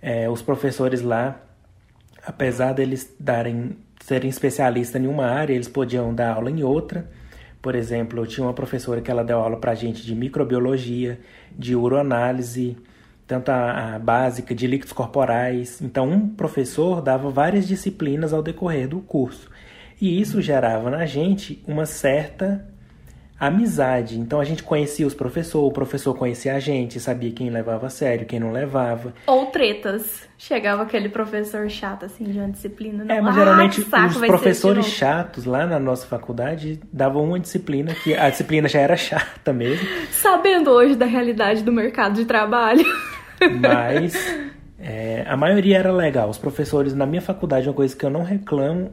eh, 0.00 0.28
os 0.28 0.42
professores 0.42 1.00
lá, 1.00 1.40
apesar 2.26 2.72
deles 2.72 3.14
darem 3.18 3.76
serem 4.02 4.28
especialistas 4.28 5.00
em 5.00 5.06
uma 5.06 5.26
área, 5.26 5.54
eles 5.54 5.68
podiam 5.68 6.12
dar 6.12 6.34
aula 6.34 6.50
em 6.50 6.62
outra. 6.62 7.08
Por 7.62 7.76
exemplo, 7.76 8.20
eu 8.20 8.26
tinha 8.26 8.44
uma 8.44 8.52
professora 8.52 9.00
que 9.00 9.08
ela 9.08 9.22
deu 9.22 9.38
aula 9.38 9.56
pra 9.56 9.72
gente 9.74 10.04
de 10.04 10.16
microbiologia, 10.16 11.20
de 11.56 11.76
uroanálise, 11.76 12.76
tanto 13.24 13.50
a, 13.50 13.94
a 13.94 13.98
básica 14.00 14.52
de 14.52 14.66
líquidos 14.66 14.92
corporais. 14.92 15.80
Então, 15.80 16.10
um 16.10 16.28
professor 16.28 17.00
dava 17.00 17.30
várias 17.30 17.68
disciplinas 17.68 18.32
ao 18.32 18.42
decorrer 18.42 18.88
do 18.88 18.98
curso. 19.00 19.48
E 20.00 20.20
isso 20.20 20.42
gerava 20.42 20.90
na 20.90 21.06
gente 21.06 21.62
uma 21.64 21.86
certa 21.86 22.66
amizade. 23.46 24.18
Então 24.18 24.40
a 24.40 24.44
gente 24.44 24.62
conhecia 24.62 25.04
os 25.06 25.14
professores, 25.14 25.68
o 25.68 25.72
professor 25.72 26.14
conhecia 26.14 26.54
a 26.54 26.60
gente, 26.60 27.00
sabia 27.00 27.32
quem 27.32 27.50
levava 27.50 27.86
a 27.86 27.90
sério, 27.90 28.24
quem 28.24 28.38
não 28.38 28.52
levava. 28.52 29.12
Ou 29.26 29.46
tretas. 29.46 30.28
Chegava 30.38 30.82
aquele 30.82 31.08
professor 31.08 31.68
chato, 31.68 32.04
assim, 32.04 32.24
de 32.24 32.38
uma 32.38 32.48
disciplina. 32.50 33.04
Não. 33.04 33.14
É, 33.14 33.20
mas 33.20 33.36
Ah, 33.36 33.38
geralmente 33.40 33.82
saco, 33.82 34.06
os 34.08 34.16
professores 34.26 34.86
chatos 34.86 35.44
lá 35.44 35.66
na 35.66 35.78
nossa 35.80 36.06
faculdade 36.06 36.80
davam 36.92 37.24
uma 37.24 37.38
disciplina 37.40 37.94
que 37.94 38.14
a 38.14 38.30
disciplina 38.30 38.68
já 38.68 38.80
era 38.80 38.96
chata 38.96 39.52
mesmo, 39.52 39.86
Sabendo 40.10 40.70
hoje 40.70 40.94
da 40.94 41.06
realidade 41.06 41.62
do 41.62 41.72
mercado 41.72 42.14
de 42.14 42.24
trabalho. 42.24 42.84
mas 43.60 44.14
é, 44.78 45.24
a 45.28 45.36
maioria 45.36 45.78
era 45.78 45.92
legal. 45.92 46.28
Os 46.28 46.38
professores 46.38 46.94
na 46.94 47.06
minha 47.06 47.22
faculdade, 47.22 47.68
uma 47.68 47.74
coisa 47.74 47.96
que 47.96 48.04
eu 48.04 48.10
não 48.10 48.22
reclamo 48.22 48.92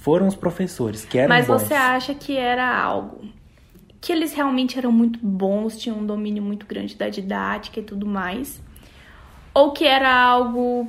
foram 0.00 0.26
os 0.26 0.34
professores, 0.34 1.04
que 1.04 1.18
eram 1.18 1.28
Mas 1.28 1.46
bons. 1.46 1.62
você 1.62 1.74
acha 1.74 2.14
que 2.14 2.36
era 2.36 2.78
algo 2.78 3.22
que 4.00 4.12
eles 4.12 4.32
realmente 4.34 4.78
eram 4.78 4.92
muito 4.92 5.18
bons, 5.22 5.76
tinham 5.78 5.98
um 5.98 6.06
domínio 6.06 6.42
muito 6.42 6.66
grande 6.66 6.94
da 6.96 7.08
didática 7.08 7.80
e 7.80 7.82
tudo 7.82 8.06
mais? 8.06 8.62
Ou 9.54 9.72
que 9.72 9.86
era 9.86 10.12
algo 10.14 10.88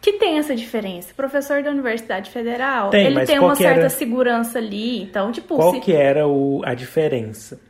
que 0.00 0.14
tem 0.14 0.38
essa 0.38 0.54
diferença? 0.54 1.12
O 1.12 1.14
professor 1.14 1.62
da 1.62 1.70
Universidade 1.70 2.30
Federal, 2.30 2.90
Tem, 2.90 3.06
ele 3.06 3.24
tem 3.24 3.38
uma 3.38 3.54
certa 3.54 3.80
era- 3.80 3.88
segurança 3.88 4.58
ali, 4.58 5.02
então, 5.02 5.32
tipo, 5.32 5.56
Qual 5.56 5.72
se... 5.72 5.80
que 5.80 5.92
era 5.92 6.26
o, 6.26 6.60
a 6.64 6.74
diferença? 6.74 7.60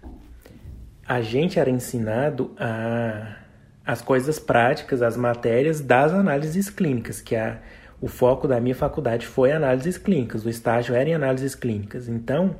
A 1.06 1.20
gente 1.20 1.58
era 1.58 1.68
ensinado 1.68 2.52
a, 2.58 3.37
as 3.84 4.00
coisas 4.00 4.38
práticas, 4.38 5.02
as 5.02 5.16
matérias 5.16 5.80
das 5.80 6.12
análises 6.12 6.70
clínicas, 6.70 7.20
que 7.20 7.37
a, 7.37 7.58
o 8.00 8.08
foco 8.08 8.49
da 8.49 8.61
minha 8.61 8.75
faculdade 8.75 9.26
foi 9.26 9.52
análises 9.52 9.99
clínicas, 9.99 10.44
o 10.44 10.49
estágio 10.49 10.94
era 10.94 11.08
em 11.08 11.14
análises 11.14 11.54
clínicas. 11.54 12.08
Então, 12.08 12.56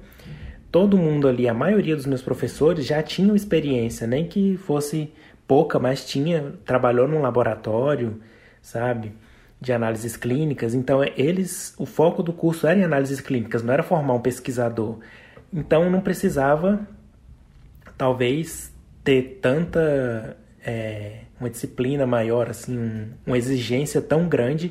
todo 0.73 0.97
mundo 0.99 1.29
ali, 1.29 1.47
a 1.47 1.55
maioria 1.55 1.95
dos 1.95 2.07
meus 2.07 2.23
professores 2.23 2.85
já 2.87 3.03
tinham 3.03 3.37
experiência, 3.37 4.07
nem 4.07 4.27
que 4.27 4.57
fosse 4.57 5.13
pouca, 5.47 5.79
mas 5.79 6.05
tinha, 6.05 6.55
trabalhou 6.65 7.07
num 7.07 7.21
laboratório, 7.21 8.21
sabe? 8.63 9.13
De 9.61 9.73
análises 9.73 10.17
clínicas. 10.17 10.75
Então, 10.75 11.05
eles, 11.17 11.75
o 11.79 11.85
foco 11.87 12.23
do 12.23 12.33
curso 12.33 12.67
era 12.67 12.81
em 12.81 12.85
análises 12.85 13.21
clínicas, 13.21 13.63
não 13.63 13.73
era 13.75 13.83
formar 13.83 14.15
um 14.15 14.21
pesquisador. 14.21 14.97
Então, 15.53 15.91
não 15.91 16.01
precisava, 16.01 16.81
talvez, 17.97 18.73
ter 19.05 19.39
tanta. 19.43 20.37
é, 20.65 21.23
uma 21.41 21.51
disciplina 21.51 22.07
maior, 22.07 22.49
assim, 22.49 22.79
um- 22.79 23.09
uma 23.27 23.37
exigência 23.37 24.01
tão 24.01 24.29
grande, 24.29 24.71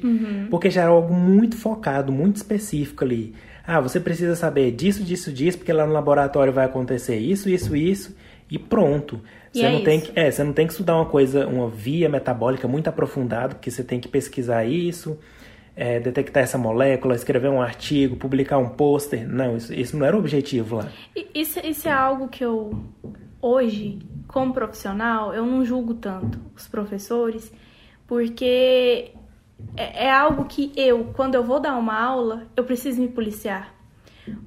porque 0.49 0.69
já 0.69 0.83
era 0.83 0.89
algo 0.91 1.13
muito 1.13 1.57
focado, 1.57 2.13
muito 2.13 2.37
específico 2.37 3.03
ali. 3.03 3.35
Ah, 3.65 3.79
você 3.79 3.99
precisa 3.99 4.35
saber 4.35 4.71
disso, 4.71 5.03
disso, 5.03 5.31
disso, 5.31 5.57
porque 5.57 5.71
lá 5.71 5.85
no 5.85 5.93
laboratório 5.93 6.51
vai 6.51 6.65
acontecer 6.65 7.17
isso, 7.17 7.49
isso, 7.49 7.75
isso, 7.75 8.15
e 8.49 8.57
pronto. 8.57 9.21
E 9.53 9.59
Você 9.59 9.65
é 9.65 9.71
não 9.71 9.83
tem 9.83 9.99
que, 9.99 10.11
é, 10.15 10.31
você 10.31 10.43
não 10.43 10.53
tem 10.53 10.65
que 10.65 10.73
estudar 10.73 10.95
uma 10.95 11.05
coisa, 11.05 11.47
uma 11.47 11.69
via 11.69 12.09
metabólica 12.09 12.67
muito 12.67 12.87
aprofundada, 12.87 13.55
porque 13.55 13.69
você 13.69 13.83
tem 13.83 13.99
que 13.99 14.07
pesquisar 14.07 14.65
isso, 14.65 15.19
é, 15.75 15.99
detectar 15.99 16.43
essa 16.43 16.57
molécula, 16.57 17.15
escrever 17.15 17.49
um 17.49 17.61
artigo, 17.61 18.15
publicar 18.15 18.57
um 18.57 18.69
pôster. 18.69 19.27
Não, 19.27 19.57
isso, 19.57 19.73
isso 19.73 19.97
não 19.97 20.05
era 20.05 20.15
o 20.15 20.19
objetivo 20.19 20.77
lá. 20.77 20.87
Isso, 21.33 21.59
isso 21.65 21.87
é 21.87 21.91
algo 21.91 22.27
que 22.27 22.43
eu, 22.43 22.83
hoje, 23.41 23.99
como 24.27 24.53
profissional, 24.53 25.33
eu 25.33 25.45
não 25.45 25.63
julgo 25.63 25.93
tanto 25.93 26.39
os 26.55 26.67
professores, 26.67 27.51
porque 28.07 29.11
é, 29.75 30.05
é 30.05 30.11
algo 30.11 30.45
que 30.45 30.71
eu, 30.75 31.11
quando 31.13 31.35
eu 31.35 31.43
vou 31.43 31.59
dar 31.59 31.77
uma 31.77 31.99
aula, 31.99 32.47
eu 32.55 32.63
preciso 32.63 33.01
me 33.01 33.07
policiar. 33.07 33.73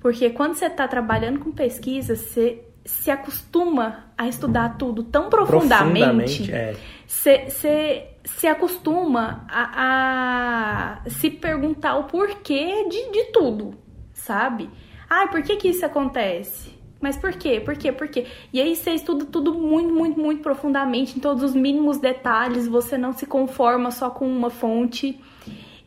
Porque 0.00 0.30
quando 0.30 0.54
você 0.54 0.66
está 0.66 0.86
trabalhando 0.86 1.40
com 1.40 1.50
pesquisa, 1.50 2.14
você 2.14 2.64
se 2.84 3.10
acostuma 3.10 4.12
a 4.16 4.28
estudar 4.28 4.76
tudo 4.76 5.02
tão 5.02 5.30
profundamente, 5.30 6.52
é. 6.52 6.76
você 7.06 8.08
se 8.24 8.46
acostuma 8.46 9.44
a, 9.48 11.00
a 11.04 11.10
se 11.10 11.30
perguntar 11.30 11.96
o 11.96 12.04
porquê 12.04 12.86
de, 12.88 13.10
de 13.10 13.24
tudo, 13.32 13.74
sabe? 14.12 14.68
Ai, 15.08 15.28
por 15.30 15.42
que 15.42 15.56
que 15.56 15.68
isso 15.68 15.84
acontece? 15.84 16.73
Mas 17.04 17.18
por 17.18 17.32
quê? 17.34 17.60
Por 17.60 17.76
quê? 17.76 17.92
Por 17.92 18.08
quê? 18.08 18.24
E 18.50 18.58
aí 18.62 18.74
você 18.74 18.92
estuda 18.92 19.26
tudo 19.26 19.52
muito, 19.52 19.92
muito, 19.92 20.18
muito 20.18 20.42
profundamente, 20.42 21.18
em 21.18 21.20
todos 21.20 21.42
os 21.42 21.54
mínimos 21.54 21.98
detalhes, 21.98 22.66
você 22.66 22.96
não 22.96 23.12
se 23.12 23.26
conforma 23.26 23.90
só 23.90 24.08
com 24.08 24.26
uma 24.26 24.48
fonte. 24.48 25.20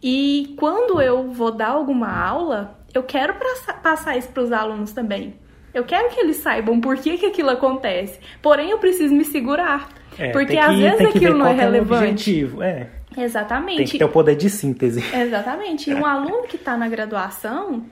E 0.01 0.53
quando 0.59 1.01
eu 1.01 1.31
vou 1.31 1.49
dar 1.51 1.69
alguma 1.69 2.07
aula, 2.07 2.79
eu 2.93 3.01
quero 3.01 3.33
passa- 3.33 3.73
passar 3.73 4.15
isso 4.15 4.29
para 4.29 4.43
os 4.43 4.51
alunos 4.51 4.91
também. 4.91 5.33
Eu 5.73 5.83
quero 5.85 6.09
que 6.09 6.19
eles 6.19 6.37
saibam 6.37 6.79
por 6.79 6.97
que, 6.97 7.17
que 7.17 7.25
aquilo 7.25 7.49
acontece. 7.49 8.19
Porém, 8.39 8.69
eu 8.69 8.77
preciso 8.77 9.15
me 9.15 9.25
segurar. 9.25 9.89
É, 10.19 10.29
porque 10.31 10.53
que, 10.53 10.59
às 10.59 10.77
vezes 10.77 11.01
aquilo 11.01 11.35
não 11.35 11.47
é 11.47 11.53
o 11.53 11.55
relevante. 11.55 12.03
objetivo. 12.03 12.61
É, 12.61 12.89
Exatamente. 13.17 13.77
tem 13.77 13.85
que 13.87 13.97
ter 13.97 14.05
o 14.05 14.09
poder 14.09 14.35
de 14.35 14.51
síntese. 14.51 15.03
Exatamente. 15.15 15.89
E 15.89 15.95
um 15.95 16.05
aluno 16.05 16.43
que 16.43 16.57
está 16.57 16.77
na 16.77 16.87
graduação, 16.87 17.83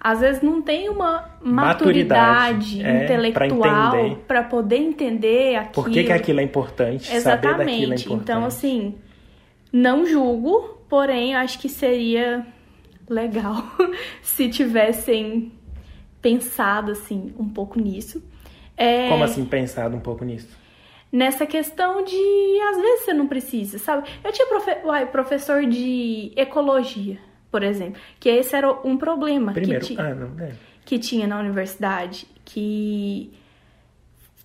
às 0.00 0.20
vezes 0.20 0.40
não 0.40 0.62
tem 0.62 0.88
uma 0.88 1.30
Maturidade, 1.42 2.78
maturidade, 2.78 2.82
é, 2.82 2.84
pra 2.84 3.04
intelectual 3.04 3.96
entender. 3.96 4.16
para 4.26 4.42
poder 4.42 4.76
entender 4.76 5.56
aquilo. 5.56 5.72
Por 5.84 5.90
que, 5.90 6.04
que 6.04 6.12
aquilo 6.12 6.40
é 6.40 6.42
importante? 6.42 7.06
Saber 7.20 7.56
daquilo 7.56 7.60
é 7.60 7.64
Exatamente. 7.66 8.04
importante. 8.06 8.22
Então, 8.22 8.44
assim, 8.46 8.94
não 9.70 10.06
julgo, 10.06 10.78
porém, 10.88 11.34
acho 11.34 11.58
que 11.58 11.68
seria 11.68 12.46
legal 13.08 13.62
se 14.22 14.48
tivessem 14.48 15.52
pensado, 16.22 16.92
assim, 16.92 17.34
um 17.38 17.48
pouco 17.48 17.78
nisso. 17.78 18.22
É, 18.76 19.08
Como 19.10 19.24
assim, 19.24 19.44
pensado 19.44 19.94
um 19.96 20.00
pouco 20.00 20.24
nisso? 20.24 20.58
nessa 21.12 21.44
questão 21.44 22.04
de 22.04 22.60
às 22.70 22.76
vezes 22.80 23.04
você 23.04 23.12
não 23.12 23.26
precisa, 23.26 23.78
sabe? 23.78 24.08
Eu 24.22 24.32
tinha 24.32 24.46
profe 24.46 24.70
uai, 24.84 25.06
professor 25.06 25.66
de 25.66 26.32
ecologia, 26.36 27.18
por 27.50 27.62
exemplo, 27.62 28.00
que 28.18 28.28
esse 28.28 28.54
era 28.54 28.70
um 28.86 28.96
problema 28.96 29.52
Primeiro, 29.52 29.84
que, 29.84 29.94
ti- 29.94 30.00
ah, 30.00 30.14
não, 30.14 30.44
é. 30.44 30.52
que 30.84 30.98
tinha 30.98 31.26
na 31.26 31.38
universidade, 31.40 32.26
que 32.44 33.32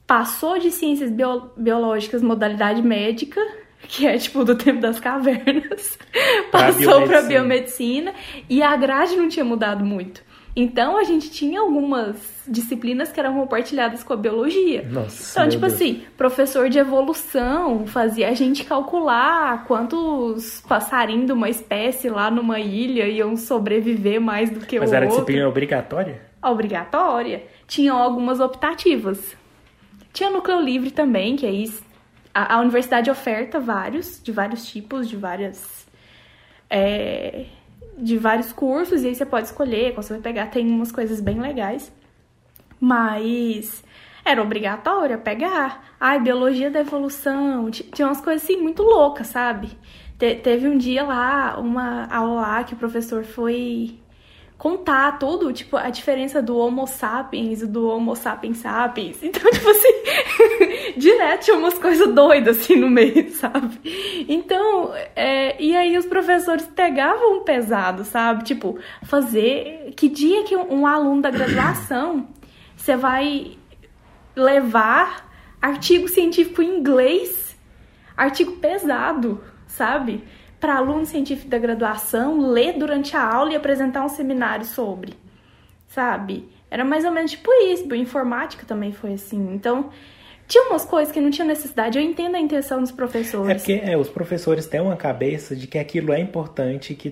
passou 0.07 0.59
de 0.59 0.71
ciências 0.71 1.09
bio- 1.11 1.49
biológicas 1.57 2.21
modalidade 2.21 2.81
médica, 2.81 3.41
que 3.87 4.05
é 4.07 4.17
tipo 4.17 4.43
do 4.43 4.55
tempo 4.55 4.79
das 4.81 4.99
cavernas, 4.99 5.97
passou 6.51 7.03
para 7.07 7.21
biomedicina 7.23 8.13
e 8.49 8.61
a 8.61 8.75
grade 8.75 9.15
não 9.15 9.27
tinha 9.29 9.45
mudado 9.45 9.83
muito. 9.85 10.23
Então 10.55 10.97
a 10.97 11.03
gente 11.03 11.29
tinha 11.31 11.59
algumas 11.59 12.15
disciplinas 12.47 13.11
que 13.11 13.19
eram 13.19 13.33
compartilhadas 13.35 14.03
com 14.03 14.13
a 14.13 14.15
biologia. 14.15 14.87
Nossa, 14.89 15.31
Então, 15.39 15.49
tipo 15.49 15.61
Deus. 15.67 15.73
assim, 15.73 16.03
professor 16.15 16.69
de 16.69 16.79
evolução 16.79 17.85
fazia 17.85 18.29
a 18.29 18.33
gente 18.33 18.63
calcular 18.63 19.65
quantos 19.65 20.61
passarinhos 20.61 21.25
de 21.25 21.33
uma 21.33 21.49
espécie 21.49 22.07
lá 22.09 22.31
numa 22.31 22.59
ilha 22.61 23.05
iam 23.07 23.35
sobreviver 23.35 24.21
mais 24.21 24.49
do 24.49 24.61
que 24.61 24.79
Mas 24.79 24.91
o 24.91 24.95
era 24.95 25.05
outro. 25.05 25.19
disciplina 25.21 25.47
obrigatória? 25.49 26.21
Obrigatória. 26.41 27.43
Tinham 27.67 27.97
algumas 27.97 28.39
optativas. 28.39 29.35
Tinha 30.13 30.29
núcleo 30.29 30.61
livre 30.61 30.89
também, 30.91 31.35
que 31.35 31.45
aí 31.45 31.69
a, 32.33 32.55
a 32.55 32.59
universidade 32.61 33.11
oferta 33.11 33.59
vários, 33.59 34.21
de 34.23 34.31
vários 34.31 34.65
tipos, 34.65 35.09
de 35.09 35.17
várias. 35.17 35.85
é, 36.69 37.45
de 37.97 38.17
vários 38.17 38.51
cursos, 38.53 39.03
e 39.03 39.07
aí 39.07 39.15
você 39.15 39.25
pode 39.25 39.47
escolher 39.47 39.93
qual 39.93 40.03
você 40.03 40.13
vai 40.13 40.21
pegar. 40.21 40.47
Tem 40.47 40.67
umas 40.69 40.91
coisas 40.91 41.19
bem 41.21 41.39
legais. 41.39 41.91
Mas 42.79 43.83
era 44.23 44.41
obrigatório 44.41 45.17
pegar. 45.19 45.95
Ai, 45.99 46.19
biologia 46.19 46.69
da 46.69 46.79
evolução. 46.81 47.69
Ti- 47.71 47.83
Tinha 47.93 48.07
umas 48.07 48.21
coisas 48.21 48.43
assim 48.43 48.57
muito 48.61 48.83
loucas, 48.83 49.27
sabe? 49.27 49.69
Te- 50.17 50.35
teve 50.35 50.67
um 50.67 50.77
dia 50.77 51.03
lá, 51.03 51.57
uma 51.59 52.05
aula 52.13 52.41
lá 52.41 52.63
que 52.63 52.73
o 52.73 52.77
professor 52.77 53.23
foi 53.23 53.99
contar 54.57 55.19
tudo, 55.19 55.51
tipo, 55.51 55.75
a 55.75 55.89
diferença 55.89 56.41
do 56.41 56.57
Homo 56.57 56.87
sapiens 56.87 57.61
e 57.61 57.67
do 57.67 57.87
Homo 57.87 58.15
sapiens 58.15 58.57
sapiens. 58.57 59.17
Então, 59.23 59.51
tipo 59.51 59.69
assim, 59.69 60.93
direto 60.97 61.45
tinha 61.45 61.57
umas 61.57 61.77
coisas 61.77 62.13
doidas 62.13 62.59
assim 62.59 62.75
no 62.77 62.89
meio, 62.89 63.31
sabe? 63.35 63.79
Então, 64.29 64.93
é, 65.15 65.61
e 65.61 65.75
aí 65.75 65.97
os 65.97 66.05
professores 66.05 66.65
pegavam 66.67 67.43
pesado, 67.43 68.03
sabe? 68.05 68.43
Tipo, 68.43 68.79
fazer. 69.03 69.93
Que 69.95 70.07
dia 70.07 70.43
que 70.43 70.55
um, 70.55 70.81
um 70.81 70.87
aluno 70.87 71.21
da 71.21 71.29
graduação 71.29 72.27
você 72.77 72.95
vai 72.95 73.57
levar 74.35 75.29
artigo 75.61 76.07
científico 76.07 76.61
em 76.61 76.77
inglês, 76.77 77.57
artigo 78.15 78.53
pesado, 78.53 79.43
sabe? 79.67 80.23
Para 80.65 80.77
aluno 80.77 81.05
científico 81.05 81.47
da 81.47 81.59
graduação 81.59 82.39
ler 82.49 82.73
durante 82.73 83.15
a 83.15 83.21
aula 83.23 83.51
e 83.53 83.55
apresentar 83.55 84.03
um 84.03 84.09
seminário 84.09 84.65
sobre, 84.65 85.13
sabe? 85.87 86.49
Era 86.71 86.83
mais 86.83 87.05
ou 87.05 87.11
menos 87.11 87.29
tipo 87.29 87.51
isso. 87.71 87.93
Informática 87.93 88.65
também 88.65 88.91
foi 88.91 89.13
assim. 89.13 89.53
Então, 89.53 89.91
tinha 90.47 90.63
umas 90.67 90.83
coisas 90.83 91.13
que 91.13 91.21
não 91.21 91.29
tinha 91.29 91.45
necessidade. 91.45 91.99
Eu 91.99 92.03
entendo 92.03 92.33
a 92.33 92.39
intenção 92.39 92.81
dos 92.81 92.89
É 92.89 92.95
professores. 92.95 93.61
porque 93.61 93.79
é, 93.85 93.95
os 93.95 94.09
professores 94.09 94.65
têm 94.65 94.81
uma 94.81 94.95
cabeça 94.95 95.55
de 95.55 95.67
que 95.67 95.77
aquilo 95.77 96.11
é 96.11 96.19
importante, 96.19 96.95
que 96.95 97.11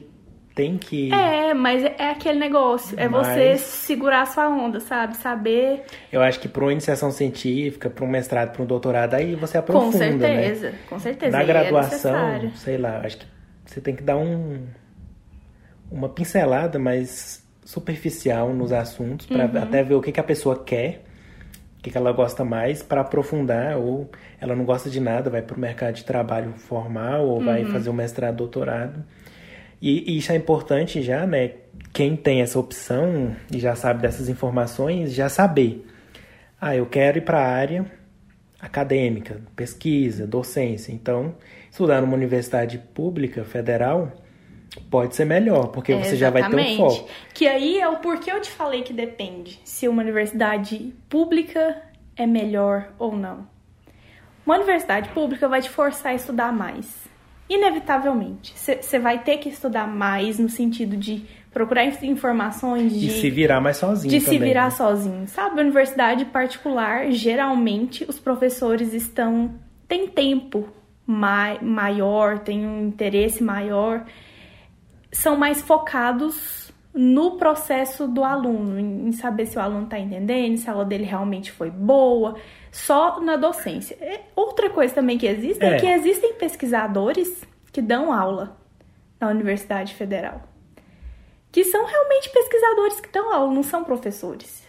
tem 0.56 0.76
que. 0.76 1.14
É, 1.14 1.54
mas 1.54 1.84
é 1.84 2.10
aquele 2.10 2.40
negócio. 2.40 3.00
É 3.00 3.08
Mas- 3.08 3.28
você 3.28 3.58
segurar 3.60 4.22
a 4.24 4.26
sua 4.26 4.50
onda, 4.50 4.80
sabe? 4.80 5.16
Saber. 5.18 5.84
Eu 6.12 6.24
acho 6.24 6.40
que 6.40 6.48
para 6.48 6.64
uma 6.64 6.72
iniciação 6.72 7.12
científica, 7.12 7.88
para 7.88 8.04
um 8.04 8.08
mestrado, 8.08 8.52
para 8.52 8.64
um 8.64 8.66
doutorado, 8.66 9.14
aí 9.14 9.36
você 9.36 9.54
Com 9.54 9.78
aprofunda, 9.78 9.98
né? 10.28 10.44
certeza. 10.44 10.74
Com 10.90 10.98
certeza. 10.98 11.32
Na 11.38 11.44
é 11.44 11.46
graduação, 11.46 12.12
necessário. 12.14 12.52
sei 12.56 12.78
lá, 12.80 13.00
acho 13.04 13.18
que 13.18 13.33
você 13.66 13.80
tem 13.82 13.96
que 13.96 14.04
dar 14.04 14.18
um 14.18 14.66
uma 15.92 16.10
pincelada 16.10 16.80
mais 16.80 17.44
superficial 17.64 18.54
nos 18.54 18.72
assuntos 18.72 19.26
para 19.26 19.46
Uhum. 19.46 19.62
até 19.64 19.84
ver 19.84 19.94
o 19.96 20.02
que, 20.02 20.12
que 20.12 20.20
a 20.20 20.24
pessoa 20.24 20.64
quer, 20.64 21.04
o 21.80 21.84
que, 21.84 21.92
que 21.92 21.98
ela 21.98 22.12
gosta 22.12 22.44
mais 22.44 22.82
para 22.82 23.02
aprofundar 23.02 23.78
ou 23.78 24.10
ela 24.42 24.56
não 24.56 24.66
gosta 24.66 24.90
de 24.90 25.00
nada, 25.00 25.30
vai 25.30 25.42
para 25.42 25.56
o 25.56 25.60
mercado 25.60 25.94
de 25.96 26.04
trabalho 26.04 26.54
formal 26.54 27.28
ou 27.28 27.38
Uhum. 27.40 27.46
vai 27.46 27.66
fazer 27.66 27.90
um 27.90 27.94
mestrado, 27.94 28.36
doutorado. 28.38 29.04
E, 29.82 30.14
e 30.14 30.18
isso 30.18 30.32
é 30.32 30.36
importante 30.36 31.02
já, 31.02 31.28
né? 31.28 31.52
Quem 31.92 32.16
tem 32.16 32.42
essa 32.42 32.58
opção 32.58 33.36
e 33.54 33.60
já 33.60 33.76
sabe 33.76 34.02
dessas 34.02 34.30
informações, 34.30 35.14
já 35.14 35.30
saber. 35.30 35.86
Ah, 36.60 36.76
eu 36.76 36.86
quero 36.86 37.18
ir 37.20 37.22
para 37.22 37.40
a 37.40 37.48
área 37.48 37.86
acadêmica, 38.60 39.42
pesquisa, 39.56 40.26
docência. 40.26 40.92
Então, 40.94 41.36
estudar 41.74 42.02
numa 42.02 42.14
universidade 42.14 42.78
pública, 42.78 43.44
federal, 43.44 44.12
pode 44.92 45.16
ser 45.16 45.26
melhor, 45.26 45.70
porque 45.70 45.96
você 45.96 46.16
já 46.16 46.30
vai 46.30 46.48
ter 46.48 46.56
um 46.56 46.78
foco. 46.78 47.10
Que 47.34 47.48
aí 47.48 47.80
é 47.80 47.90
o 47.90 47.98
porquê 47.98 48.32
eu 48.32 48.40
te 48.40 48.52
falei 48.52 48.84
que 48.84 48.94
depende 48.94 49.60
se 49.64 49.88
uma 49.88 50.04
universidade 50.04 50.94
pública 51.10 51.82
é 52.16 52.28
melhor 52.28 52.90
ou 53.00 53.18
não. 53.18 53.48
Uma 54.46 54.56
universidade 54.58 55.10
pública 55.10 55.48
vai 55.48 55.62
te 55.64 55.70
forçar 55.70 56.12
a 56.12 56.16
estudar 56.16 56.54
mais. 56.54 57.06
Inevitavelmente. 57.50 58.54
Você 58.56 59.00
vai 59.00 59.24
ter 59.24 59.38
que 59.38 59.50
estudar 59.50 59.88
mais 59.88 60.38
no 60.38 60.50
sentido 60.50 60.96
de 60.96 61.26
procurar 61.52 61.86
inf- 61.86 62.04
informações, 62.04 62.94
de, 62.94 63.08
E 63.08 63.10
se 63.10 63.30
virar 63.32 63.60
mais 63.62 63.78
sozinho 63.78 64.12
de 64.12 64.20
se 64.20 64.26
também, 64.26 64.40
virar 64.50 64.66
né? 64.66 64.70
sozinho. 64.72 65.28
Sabe, 65.28 65.60
universidade 65.60 66.26
particular, 66.26 67.12
geralmente 67.12 68.06
os 68.08 68.20
professores 68.20 68.94
estão. 68.94 69.56
têm 69.88 70.08
tempo 70.08 70.68
mai, 71.06 71.60
maior, 71.62 72.40
têm 72.40 72.66
um 72.66 72.88
interesse 72.88 73.44
maior 73.44 74.06
são 75.14 75.38
mais 75.38 75.62
focados 75.62 76.72
no 76.94 77.38
processo 77.38 78.08
do 78.08 78.24
aluno, 78.24 78.80
em 78.80 79.12
saber 79.14 79.46
se 79.46 79.58
o 79.58 79.62
aluno 79.62 79.86
está 79.86 79.98
entendendo, 79.98 80.58
se 80.58 80.70
a 80.70 80.74
aula 80.74 80.86
dele 80.86 81.06
realmente 81.06 81.52
foi 81.52 81.70
boa, 81.72 82.36
só 82.72 83.20
na 83.20 83.36
docência. 83.36 83.98
Outra 84.36 84.70
coisa 84.70 84.94
também 84.94 85.18
que 85.18 85.26
existe 85.26 85.64
é, 85.64 85.76
É. 85.76 85.80
que 85.80 85.88
existem 85.88 86.34
pesquisadores 86.34 87.44
que 87.72 87.82
dão 87.82 88.14
aula 88.14 88.58
na 89.20 89.28
Universidade 89.30 89.96
Federal, 89.96 90.42
que 91.52 91.64
são 91.64 91.84
realmente 91.86 92.30
pesquisadores 92.30 93.00
que 93.00 93.12
dão 93.12 93.34
aula, 93.34 93.54
não 93.54 93.64
são 93.64 93.84
professores. 93.84 94.64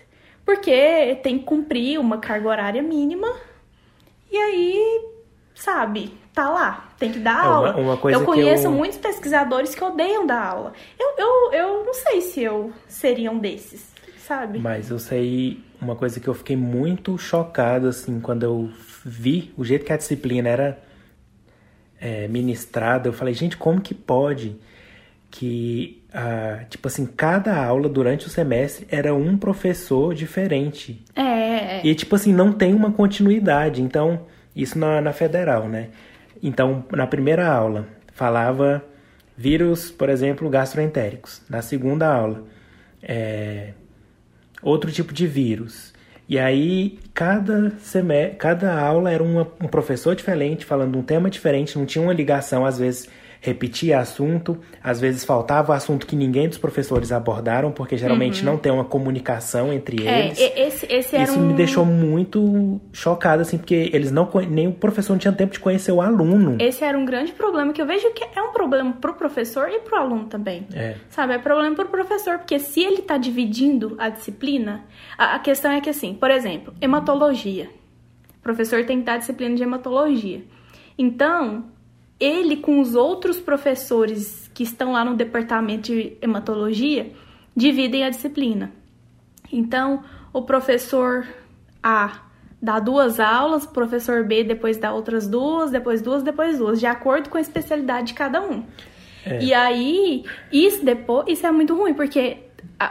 Porque 0.47 1.18
tem 1.23 1.38
que 1.38 1.44
cumprir 1.44 1.99
uma 1.99 2.18
carga 2.18 2.49
horária 2.49 2.83
mínima 2.83 3.29
e 4.31 4.37
aí, 4.37 5.09
sabe, 5.55 6.12
tá 6.35 6.51
lá, 6.51 6.88
tem 6.99 7.12
que 7.12 7.18
dar 7.20 7.44
É, 7.44 7.49
uma- 7.49 7.55
aula. 7.73 7.77
uma 7.77 8.11
eu 8.11 8.25
conheço 8.25 8.66
eu- 8.66 8.73
muitos 8.73 8.99
pesquisadores 8.99 9.75
que 9.75 9.83
odeiam 9.83 10.27
dar 10.27 10.42
aula. 10.44 10.73
Eu, 10.99 11.14
eu, 11.16 11.53
eu 11.53 11.85
não 11.87 11.94
sei 11.94 12.20
se 12.20 12.42
eu 12.42 12.73
seria 12.88 13.31
um 13.31 13.38
desses, 13.38 13.87
sabe? 14.18 14.59
Mas 14.59 14.90
eu 14.90 14.99
sei 14.99 15.62
uma 15.81 15.94
coisa 15.94 16.18
que 16.18 16.27
eu 16.27 16.35
fiquei 16.35 16.57
muito 16.57 17.16
chocado, 17.16 17.87
assim, 17.87 18.18
quando 18.20 18.42
eu 18.42 18.68
vi 19.05 19.55
o 19.57 19.64
jeito 19.64 19.85
que 19.85 19.92
a 19.92 19.97
disciplina 19.97 20.49
era 20.49 20.79
é, 22.01 22.27
ministrada. 22.29 23.09
Eu 23.09 23.12
falei, 23.12 23.33
gente, 23.33 23.57
como 23.57 23.81
que 23.81 23.94
pode 23.94 24.57
que, 25.31 26.03
ah, 26.12 26.64
tipo 26.70 26.87
assim, 26.87 27.07
cada 27.07 27.57
aula 27.64 27.88
durante 27.88 28.27
o 28.27 28.31
semestre 28.31 28.87
era 28.90 29.12
um 29.14 29.37
professor 29.37 30.14
diferente. 30.14 31.03
É, 31.16 31.23
é. 31.79 31.81
E, 31.85 31.94
tipo 31.94 32.14
assim, 32.14 32.33
não 32.33 32.53
tem 32.53 32.73
uma 32.75 32.92
continuidade. 32.92 33.83
Então, 33.83 34.20
isso 34.55 34.79
na, 34.79 35.01
na 35.01 35.12
federal, 35.12 35.68
né? 35.68 35.88
Então, 36.42 36.85
na 36.92 37.07
primeira 37.07 37.47
aula, 37.49 37.87
falava 38.12 38.85
vírus, 39.37 39.90
por 39.90 40.09
exemplo, 40.09 40.49
gastroentéricos. 40.49 41.42
Na 41.49 41.62
segunda 41.62 42.07
aula, 42.12 42.44
é, 43.03 43.73
outro 44.62 44.90
tipo 44.92 45.12
de 45.12 45.27
vírus. 45.27 45.92
E 46.29 46.38
aí, 46.38 46.99
cada, 47.12 47.73
cada 48.38 48.81
aula 48.81 49.11
era 49.11 49.23
uma- 49.23 49.47
um 49.61 49.68
professor 49.68 50.14
diferente, 50.16 50.64
falando 50.64 50.99
um 50.99 51.03
tema 51.03 51.29
diferente, 51.29 51.77
não 51.79 51.85
tinha 51.85 52.03
uma 52.03 52.14
ligação, 52.14 52.64
às 52.64 52.79
vezes 52.79 53.09
repetia 53.44 53.98
assunto, 53.98 54.59
às 54.83 54.98
vezes 54.98 55.22
faltava 55.22 55.74
assunto 55.74 56.07
que 56.07 56.16
ninguém 56.16 56.48
dos 56.48 56.57
professores 56.57 57.12
abordaram, 57.12 57.70
porque 57.70 57.94
geralmente 57.94 58.42
não 58.42 58.57
tem 58.57 58.72
uma 58.72 58.85
comunicação 58.85 59.70
entre 59.70 60.02
Uhum. 60.04 60.09
É, 60.09 60.26
eles. 60.26 60.38
esse, 60.38 60.87
esse 60.92 61.14
era 61.14 61.24
Isso 61.24 61.38
um... 61.38 61.46
me 61.46 61.52
deixou 61.52 61.85
muito 61.85 62.80
chocado, 62.90 63.42
assim, 63.42 63.59
porque 63.59 63.90
eles 63.92 64.11
não 64.11 64.30
nem 64.48 64.66
o 64.68 64.72
professor 64.72 65.12
não 65.12 65.18
tinha 65.18 65.33
tempo 65.33 65.52
de 65.52 65.61
conhecer 65.61 65.92
o 65.92 66.00
aluno. 66.00 66.57
Esse 66.59 66.85
era 66.85 66.98
um 66.98 67.04
grande 67.04 67.33
problema 67.33 67.72
que 67.72 67.83
eu 67.83 67.87
vejo 67.87 68.11
que 68.12 68.24
é 68.35 68.42
um 68.42 68.52
problema 68.52 68.92
pro 68.94 69.14
professor 69.14 69.68
e 69.68 69.80
pro 69.80 69.96
aluno 69.96 70.24
também. 70.24 70.66
É. 70.72 70.96
Sabe, 71.11 71.35
é 71.35 71.38
problema 71.38 71.76
pro 71.76 71.87
professor, 71.87 72.38
porque 72.38 72.59
se 72.59 72.83
ele 72.83 73.02
tá 73.02 73.18
dividindo 73.18 73.94
a 73.98 74.09
disciplina, 74.09 74.85
a, 75.18 75.35
a 75.35 75.38
questão 75.38 75.70
é 75.70 75.80
que 75.80 75.90
assim, 75.90 76.14
por 76.14 76.30
exemplo, 76.30 76.72
hematologia. 76.80 77.68
O 78.38 78.42
professor 78.42 78.85
tem 78.85 79.00
que 79.00 79.04
dar 79.04 79.18
disciplina 79.18 79.54
de 79.54 79.62
hematologia. 79.62 80.42
Então, 80.98 81.64
ele 82.18 82.57
com 82.57 82.81
os 82.81 82.94
outros 82.94 83.38
professores 83.38 84.50
que 84.55 84.62
estão 84.62 84.92
lá 84.92 85.05
no 85.05 85.14
departamento 85.14 85.92
de 85.92 86.16
hematologia 86.22 87.12
dividem 87.57 88.05
a 88.05 88.11
disciplina. 88.11 88.72
Então, 89.53 90.03
o 90.33 90.42
professor 90.42 91.27
A 91.83 92.22
dá 92.61 92.81
duas 92.81 93.20
aulas, 93.20 93.64
o 93.64 93.68
professor 93.68 94.24
B 94.24 94.42
depois 94.42 94.77
dá 94.77 94.92
outras 94.92 95.29
duas, 95.29 95.70
depois 95.70 96.00
duas, 96.00 96.22
depois 96.22 96.59
duas, 96.59 96.81
de 96.81 96.87
acordo 96.87 97.29
com 97.29 97.37
a 97.37 97.40
especialidade 97.40 98.09
de 98.09 98.14
cada 98.14 98.40
um. 98.40 98.64
E 99.40 99.55
aí, 99.55 100.24
isso 100.53 100.85
depois, 100.85 101.27
isso 101.29 101.46
é 101.46 101.50
muito 101.50 101.74
ruim, 101.74 101.94
porque 101.94 102.38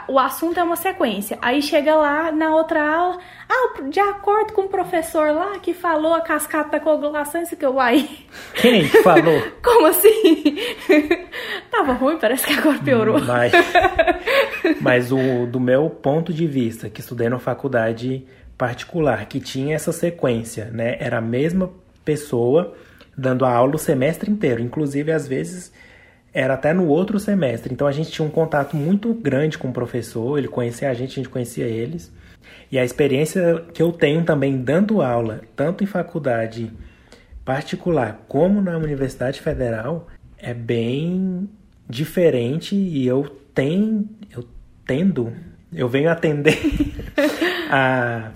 o 0.08 0.18
assunto 0.18 0.60
é 0.60 0.64
uma 0.64 0.76
sequência. 0.76 1.38
Aí 1.42 1.62
chega 1.62 1.96
lá 1.96 2.32
na 2.32 2.56
outra 2.56 2.82
aula, 2.82 3.18
ah, 3.50 3.82
de 3.90 4.00
acordo 4.00 4.54
com 4.54 4.62
o 4.64 4.68
professor 4.68 5.32
lá 5.32 5.60
que 5.60 5.74
falou 5.74 6.14
a 6.14 6.22
cascata 6.22 6.72
da 6.72 6.80
coagulação, 6.80 7.42
isso 7.42 7.56
que 7.56 7.66
eu 7.66 7.76
uai. 7.76 8.08
Quem 8.56 8.88
que 8.88 9.02
falou? 9.04 9.42
Como 9.62 9.88
assim? 9.88 10.58
Tava 11.70 11.94
ruim, 11.94 12.18
parece 12.18 12.48
que 12.48 12.54
agora 12.54 12.80
piorou. 12.80 13.20
Mas, 13.22 13.52
mas 14.82 15.12
o, 15.12 15.46
do 15.46 15.60
meu 15.60 15.90
ponto 15.90 16.34
de 16.34 16.48
vista, 16.48 16.90
que 16.90 17.02
estudei 17.02 17.30
numa 17.30 17.40
faculdade 17.40 18.26
particular, 18.58 19.26
que 19.26 19.40
tinha 19.40 19.76
essa 19.76 19.92
sequência, 19.92 20.66
né? 20.72 20.98
Era 21.00 21.18
a 21.18 21.22
mesma 21.22 21.72
pessoa 22.06 22.74
dando 23.18 23.46
a 23.46 23.52
aula 23.52 23.76
o 23.76 23.80
semestre 23.80 24.32
inteiro. 24.32 24.62
Inclusive, 24.62 25.12
às 25.12 25.28
vezes, 25.28 25.72
era 26.34 26.56
até 26.56 26.74
no 26.74 26.88
outro 26.88 27.20
semestre. 27.20 27.74
Então, 27.74 27.86
a 27.86 27.92
gente 27.92 28.12
tinha 28.12 28.28
um 28.28 28.32
contato 28.32 28.76
muito 28.76 29.14
grande 29.14 29.58
com 29.58 29.70
o 29.70 29.74
professor. 29.74 30.38
Ele 30.38 30.48
conhecia 30.48 30.90
a 30.90 30.94
gente, 30.94 31.12
a 31.12 31.16
gente 31.16 31.30
conhecia 31.30 31.66
eles. 31.66 32.12
E 32.72 32.80
a 32.80 32.84
experiência 32.84 33.64
que 33.74 33.82
eu 33.82 33.92
tenho 33.92 34.24
também 34.24 34.58
dando 34.58 35.02
aula, 35.02 35.42
tanto 35.56 35.84
em 35.84 35.88
faculdade 35.88 36.72
particular 37.46 38.24
como 38.28 38.62
na 38.62 38.78
Universidade 38.78 39.40
Federal, 39.42 40.08
é 40.38 40.54
bem 40.54 41.48
diferente 41.88 42.76
e 42.76 43.06
eu 43.06 43.24
tenho, 43.54 44.10
eu 44.36 44.44
tendo, 44.86 45.32
eu 45.72 45.88
venho 45.88 46.10
atender 46.10 46.58
a, 47.70 48.32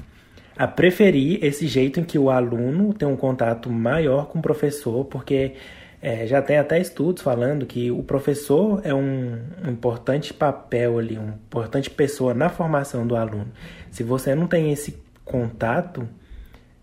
a 0.55 0.67
preferir 0.67 1.43
esse 1.43 1.67
jeito 1.67 1.99
em 1.99 2.03
que 2.03 2.19
o 2.19 2.29
aluno 2.29 2.93
tem 2.93 3.07
um 3.07 3.15
contato 3.15 3.69
maior 3.69 4.27
com 4.27 4.39
o 4.39 4.41
professor, 4.41 5.05
porque 5.05 5.53
é, 6.01 6.27
já 6.27 6.41
tem 6.41 6.57
até 6.57 6.79
estudos 6.79 7.23
falando 7.23 7.65
que 7.65 7.89
o 7.89 8.03
professor 8.03 8.81
é 8.83 8.93
um, 8.93 9.37
um 9.65 9.71
importante 9.71 10.33
papel 10.33 10.99
ali, 10.99 11.17
uma 11.17 11.33
importante 11.33 11.89
pessoa 11.89 12.33
na 12.33 12.49
formação 12.49 13.05
do 13.05 13.15
aluno. 13.15 13.47
Se 13.89 14.03
você 14.03 14.35
não 14.35 14.47
tem 14.47 14.71
esse 14.71 14.97
contato, 15.25 16.07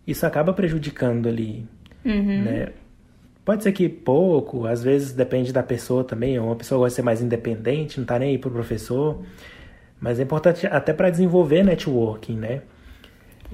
isso 0.06 0.26
acaba 0.26 0.52
prejudicando 0.52 1.28
ali, 1.28 1.66
né? 2.44 2.68
Pode 3.44 3.62
ser 3.62 3.72
que 3.72 3.88
pouco, 3.90 4.66
às 4.66 4.82
vezes 4.82 5.12
depende 5.12 5.52
da 5.52 5.62
pessoa 5.62 6.02
também. 6.02 6.38
Uma 6.38 6.56
pessoa 6.56 6.78
gosta 6.78 6.90
de 6.90 6.96
ser 6.96 7.02
mais 7.02 7.20
independente, 7.20 7.98
não 7.98 8.06
tá 8.06 8.18
nem 8.18 8.30
aí 8.30 8.38
pro 8.38 8.50
professor. 8.50 9.22
Mas 10.00 10.18
é 10.18 10.22
importante 10.22 10.66
até 10.66 10.94
para 10.94 11.10
desenvolver 11.10 11.62
networking, 11.62 12.36
né? 12.36 12.62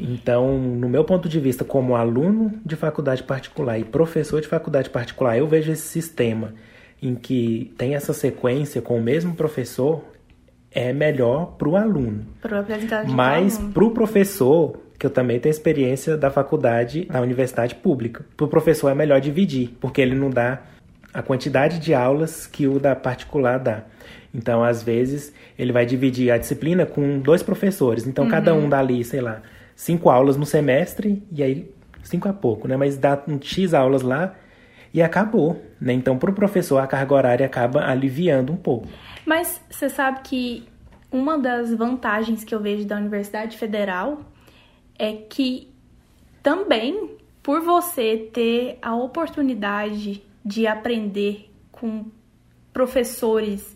Então, 0.01 0.59
no 0.59 0.89
meu 0.89 1.05
ponto 1.05 1.29
de 1.29 1.39
vista, 1.39 1.65
como 1.65 1.95
aluno 1.95 2.53
de 2.65 2.77
faculdade 2.77 3.23
particular 3.23 3.79
e 3.79 3.85
professor 3.85 4.41
de 4.41 4.49
faculdade 4.49 4.89
particular, 4.91 5.37
eu 5.37 5.47
vejo 5.47 5.71
esse 5.71 5.83
sistema 5.83 6.55
em 7.03 7.15
que 7.15 7.73
tem 7.77 7.95
essa 7.95 8.13
sequência 8.13 8.81
com 8.81 8.99
o 8.99 9.03
mesmo 9.03 9.35
professor 9.35 10.03
é 10.71 10.93
melhor 10.93 11.57
para 11.59 11.69
o 11.69 11.77
aluno. 11.77 12.25
Mas 13.13 13.59
para 13.59 13.85
o 13.85 13.91
professor, 13.91 14.79
que 14.99 15.07
eu 15.07 15.11
também 15.11 15.41
tenho 15.41 15.51
experiência 15.51 16.17
da 16.17 16.31
faculdade 16.31 17.07
na 17.11 17.21
universidade 17.21 17.75
pública, 17.75 18.25
para 18.37 18.47
o 18.47 18.49
professor 18.49 18.91
é 18.91 18.95
melhor 18.95 19.21
dividir, 19.21 19.71
porque 19.81 20.01
ele 20.01 20.15
não 20.15 20.31
dá 20.31 20.63
a 21.13 21.23
quantidade 21.23 21.79
de 21.79 21.93
aulas 21.93 22.47
que 22.47 22.67
o 22.67 22.79
da 22.79 22.95
particular 22.95 23.59
dá. 23.59 23.83
Então, 24.33 24.63
às 24.63 24.83
vezes, 24.83 25.35
ele 25.59 25.73
vai 25.73 25.85
dividir 25.85 26.31
a 26.31 26.39
disciplina 26.39 26.87
com 26.87 27.19
dois 27.19 27.43
professores. 27.43 28.07
Então, 28.07 28.25
uhum. 28.25 28.31
cada 28.31 28.55
um 28.55 28.69
dá 28.69 28.79
ali, 28.79 29.03
sei 29.03 29.21
lá, 29.21 29.43
cinco 29.81 30.11
aulas 30.11 30.37
no 30.37 30.45
semestre, 30.45 31.23
e 31.33 31.43
aí, 31.43 31.75
cinco 32.03 32.29
é 32.29 32.33
pouco, 32.35 32.69
né? 32.69 32.77
Mas 32.77 32.99
dá 32.99 33.19
um 33.27 33.41
X 33.41 33.73
aulas 33.73 34.03
lá 34.03 34.35
e 34.93 35.01
acabou, 35.01 35.59
né? 35.81 35.95
Então, 35.95 36.19
para 36.19 36.31
o 36.31 36.35
professor, 36.35 36.77
a 36.77 36.87
carga 36.87 37.15
horária 37.15 37.47
acaba 37.47 37.87
aliviando 37.87 38.53
um 38.53 38.59
pouco. 38.59 38.87
Mas 39.25 39.59
você 39.71 39.89
sabe 39.89 40.21
que 40.23 40.69
uma 41.11 41.39
das 41.39 41.73
vantagens 41.73 42.45
que 42.45 42.55
eu 42.55 42.61
vejo 42.61 42.85
da 42.85 42.99
Universidade 42.99 43.57
Federal 43.57 44.21
é 44.99 45.15
que 45.15 45.73
também 46.43 47.17
por 47.43 47.63
você 47.63 48.29
ter 48.35 48.79
a 48.83 48.95
oportunidade 48.95 50.23
de 50.45 50.67
aprender 50.67 51.51
com 51.73 52.05
professores, 52.71 53.75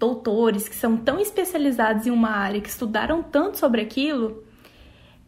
doutores 0.00 0.68
que 0.68 0.74
são 0.74 0.96
tão 0.96 1.20
especializados 1.20 2.08
em 2.08 2.10
uma 2.10 2.30
área, 2.30 2.60
que 2.60 2.68
estudaram 2.68 3.22
tanto 3.22 3.56
sobre 3.56 3.80
aquilo, 3.80 4.43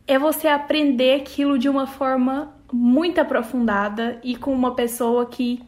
é 0.07 0.19
você 0.19 0.49
aprender 0.49 1.21
aquilo 1.21 1.59
de 1.59 1.69
uma 1.69 1.87
forma 1.87 2.55
muito 2.73 3.21
aprofundada 3.21 4.19
e 4.23 4.37
com 4.37 4.53
uma 4.53 4.75
pessoa 4.75 5.27
que 5.27 5.62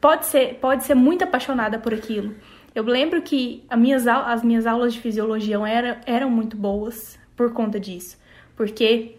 pode 0.00 0.26
ser, 0.26 0.54
pode 0.60 0.84
ser 0.84 0.94
muito 0.94 1.24
apaixonada 1.24 1.78
por 1.78 1.94
aquilo. 1.94 2.34
Eu 2.74 2.84
lembro 2.84 3.22
que 3.22 3.64
minhas, 3.76 4.06
as 4.06 4.42
minhas 4.42 4.66
aulas 4.66 4.92
de 4.94 5.00
fisiologia 5.00 5.56
eram, 5.66 5.96
eram 6.06 6.30
muito 6.30 6.56
boas 6.56 7.18
por 7.34 7.52
conta 7.52 7.80
disso, 7.80 8.18
porque 8.56 9.16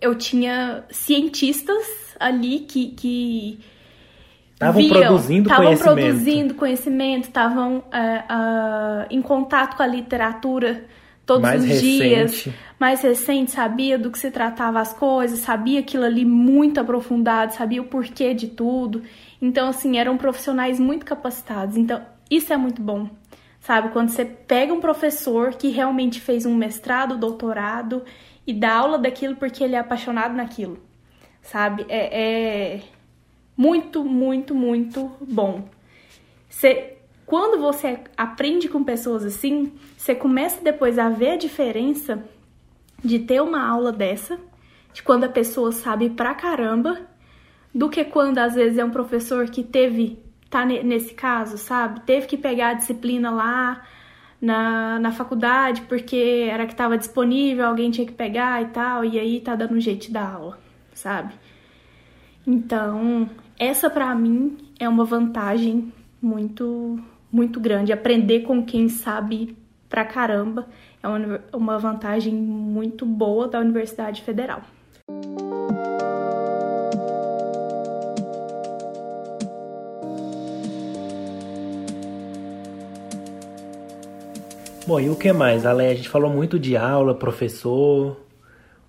eu 0.00 0.14
tinha 0.14 0.84
cientistas 0.90 2.16
ali 2.18 2.60
que, 2.60 2.90
que 2.90 3.58
Estavam 4.52 4.88
produzindo 4.88 5.48
tavam 5.48 5.64
conhecimento. 5.64 5.98
Estavam 5.98 6.14
produzindo 6.14 6.54
conhecimento, 6.54 7.24
estavam 7.24 7.76
uh, 7.76 7.80
uh, 7.80 9.06
em 9.10 9.20
contato 9.20 9.76
com 9.76 9.82
a 9.82 9.86
literatura 9.86 10.84
todos 11.26 11.42
mais 11.42 11.62
os 11.62 11.68
recente. 11.68 11.84
dias. 11.84 12.48
Mais 12.78 13.02
recente, 13.02 13.50
sabia 13.50 13.98
do 13.98 14.10
que 14.10 14.18
se 14.18 14.30
tratava 14.30 14.80
as 14.80 14.94
coisas, 14.94 15.40
sabia 15.40 15.80
aquilo 15.80 16.04
ali 16.04 16.24
muito 16.24 16.78
aprofundado, 16.78 17.52
sabia 17.52 17.82
o 17.82 17.86
porquê 17.86 18.32
de 18.32 18.46
tudo. 18.46 19.02
Então, 19.42 19.68
assim, 19.68 19.98
eram 19.98 20.16
profissionais 20.16 20.78
muito 20.78 21.04
capacitados. 21.04 21.76
Então, 21.76 22.00
isso 22.30 22.52
é 22.52 22.56
muito 22.56 22.80
bom. 22.80 23.10
Sabe, 23.60 23.88
quando 23.88 24.10
você 24.10 24.24
pega 24.24 24.72
um 24.72 24.80
professor 24.80 25.54
que 25.54 25.68
realmente 25.70 26.20
fez 26.20 26.46
um 26.46 26.54
mestrado, 26.54 27.18
doutorado 27.18 28.04
e 28.46 28.54
dá 28.54 28.74
aula 28.74 28.96
daquilo 28.96 29.34
porque 29.34 29.64
ele 29.64 29.74
é 29.74 29.78
apaixonado 29.78 30.36
naquilo, 30.36 30.78
sabe? 31.42 31.84
É, 31.88 32.76
é 32.76 32.82
muito, 33.56 34.04
muito, 34.04 34.54
muito 34.54 35.10
bom. 35.20 35.64
Você, 36.48 36.96
quando 37.24 37.60
você 37.60 37.98
aprende 38.16 38.68
com 38.68 38.84
pessoas 38.84 39.24
assim, 39.24 39.72
você 40.06 40.14
começa 40.14 40.62
depois 40.62 41.00
a 41.00 41.08
ver 41.08 41.30
a 41.30 41.36
diferença 41.36 42.22
de 43.04 43.18
ter 43.18 43.42
uma 43.42 43.66
aula 43.66 43.90
dessa, 43.90 44.38
de 44.94 45.02
quando 45.02 45.24
a 45.24 45.28
pessoa 45.28 45.72
sabe 45.72 46.10
pra 46.10 46.32
caramba, 46.32 47.00
do 47.74 47.90
que 47.90 48.04
quando 48.04 48.38
às 48.38 48.54
vezes 48.54 48.78
é 48.78 48.84
um 48.84 48.90
professor 48.90 49.50
que 49.50 49.64
teve, 49.64 50.16
tá 50.48 50.64
nesse 50.64 51.12
caso, 51.12 51.58
sabe? 51.58 52.02
Teve 52.02 52.28
que 52.28 52.36
pegar 52.36 52.68
a 52.68 52.74
disciplina 52.74 53.32
lá 53.32 53.82
na, 54.40 55.00
na 55.00 55.10
faculdade 55.10 55.82
porque 55.88 56.46
era 56.48 56.66
que 56.66 56.72
estava 56.72 56.96
disponível, 56.96 57.66
alguém 57.66 57.90
tinha 57.90 58.06
que 58.06 58.12
pegar 58.12 58.62
e 58.62 58.66
tal, 58.66 59.04
e 59.04 59.18
aí 59.18 59.40
tá 59.40 59.56
dando 59.56 59.74
um 59.74 59.80
jeito 59.80 60.12
dar 60.12 60.34
aula, 60.34 60.56
sabe? 60.94 61.34
Então, 62.46 63.28
essa 63.58 63.90
para 63.90 64.14
mim 64.14 64.56
é 64.78 64.88
uma 64.88 65.04
vantagem 65.04 65.92
muito 66.22 66.96
muito 67.32 67.58
grande. 67.58 67.92
Aprender 67.92 68.42
com 68.42 68.64
quem 68.64 68.88
sabe 68.88 69.65
pra 69.88 70.04
caramba 70.04 70.66
é 71.02 71.08
uma, 71.08 71.40
uma 71.52 71.78
vantagem 71.78 72.34
muito 72.34 73.04
boa 73.06 73.48
da 73.48 73.60
Universidade 73.60 74.22
Federal. 74.22 74.62
Bom, 84.86 85.00
e 85.00 85.10
o 85.10 85.16
que 85.16 85.32
mais? 85.32 85.66
Ale, 85.66 85.86
a 85.86 85.94
gente 85.94 86.08
falou 86.08 86.30
muito 86.30 86.60
de 86.60 86.76
aula, 86.76 87.12
professor, 87.12 88.16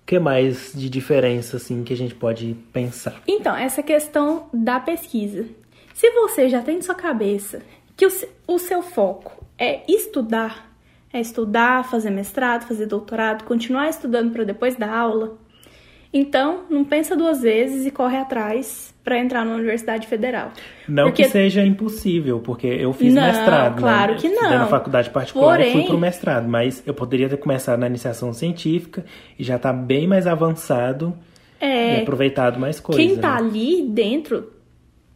que 0.06 0.16
mais 0.20 0.72
de 0.72 0.88
diferença 0.88 1.56
assim 1.56 1.82
que 1.82 1.92
a 1.92 1.96
gente 1.96 2.14
pode 2.14 2.54
pensar? 2.72 3.20
Então, 3.26 3.56
essa 3.56 3.82
questão 3.82 4.48
da 4.54 4.78
pesquisa. 4.78 5.44
Se 5.92 6.08
você 6.12 6.48
já 6.48 6.62
tem 6.62 6.76
na 6.76 6.82
sua 6.82 6.94
cabeça 6.94 7.62
que 7.96 8.06
o, 8.06 8.10
o 8.46 8.58
seu 8.60 8.80
foco 8.80 9.44
é 9.58 9.82
estudar, 9.88 10.67
é 11.12 11.20
estudar, 11.20 11.84
fazer 11.84 12.10
mestrado, 12.10 12.66
fazer 12.66 12.86
doutorado, 12.86 13.44
continuar 13.44 13.88
estudando 13.88 14.32
para 14.32 14.44
depois 14.44 14.76
da 14.76 14.90
aula, 14.94 15.38
então 16.12 16.64
não 16.70 16.84
pensa 16.84 17.14
duas 17.14 17.42
vezes 17.42 17.84
e 17.86 17.90
corre 17.90 18.16
atrás 18.16 18.94
para 19.04 19.18
entrar 19.18 19.44
na 19.44 19.54
Universidade 19.54 20.06
Federal. 20.06 20.52
Não 20.86 21.04
porque... 21.04 21.24
que 21.24 21.28
seja 21.28 21.64
impossível, 21.64 22.40
porque 22.40 22.66
eu 22.66 22.92
fiz 22.92 23.12
não, 23.12 23.22
mestrado. 23.22 23.76
Né? 23.76 23.80
Claro 23.80 24.12
né? 24.12 24.18
que 24.18 24.28
não. 24.28 24.50
na 24.50 24.66
faculdade 24.66 25.10
particular 25.10 25.56
Porém... 25.56 25.70
e 25.70 25.72
fui 25.72 25.84
pro 25.84 25.98
mestrado, 25.98 26.48
mas 26.48 26.82
eu 26.86 26.94
poderia 26.94 27.28
ter 27.28 27.36
começado 27.36 27.78
na 27.78 27.86
iniciação 27.86 28.32
científica 28.32 29.04
e 29.38 29.44
já 29.44 29.58
tá 29.58 29.72
bem 29.72 30.06
mais 30.06 30.26
avançado 30.26 31.14
é... 31.60 31.98
e 31.98 32.02
aproveitado 32.02 32.58
mais 32.58 32.80
coisas. 32.80 33.04
Quem 33.04 33.16
tá 33.16 33.40
né? 33.40 33.48
ali 33.48 33.82
dentro 33.82 34.52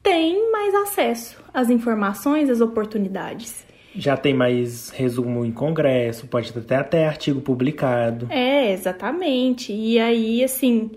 tem 0.03 0.51
mais 0.51 0.75
acesso 0.75 1.39
às 1.53 1.71
informações, 1.71 2.51
às 2.51 2.61
oportunidades. 2.61 3.65
Já 3.95 4.17
tem 4.17 4.33
mais 4.33 4.91
resumo 4.91 5.45
em 5.45 5.53
congresso, 5.53 6.27
pode 6.27 6.53
ter 6.53 6.75
até 6.75 7.07
artigo 7.07 7.41
publicado. 7.41 8.27
É, 8.31 8.73
exatamente. 8.73 9.73
E 9.73 9.99
aí, 9.99 10.43
assim, 10.43 10.91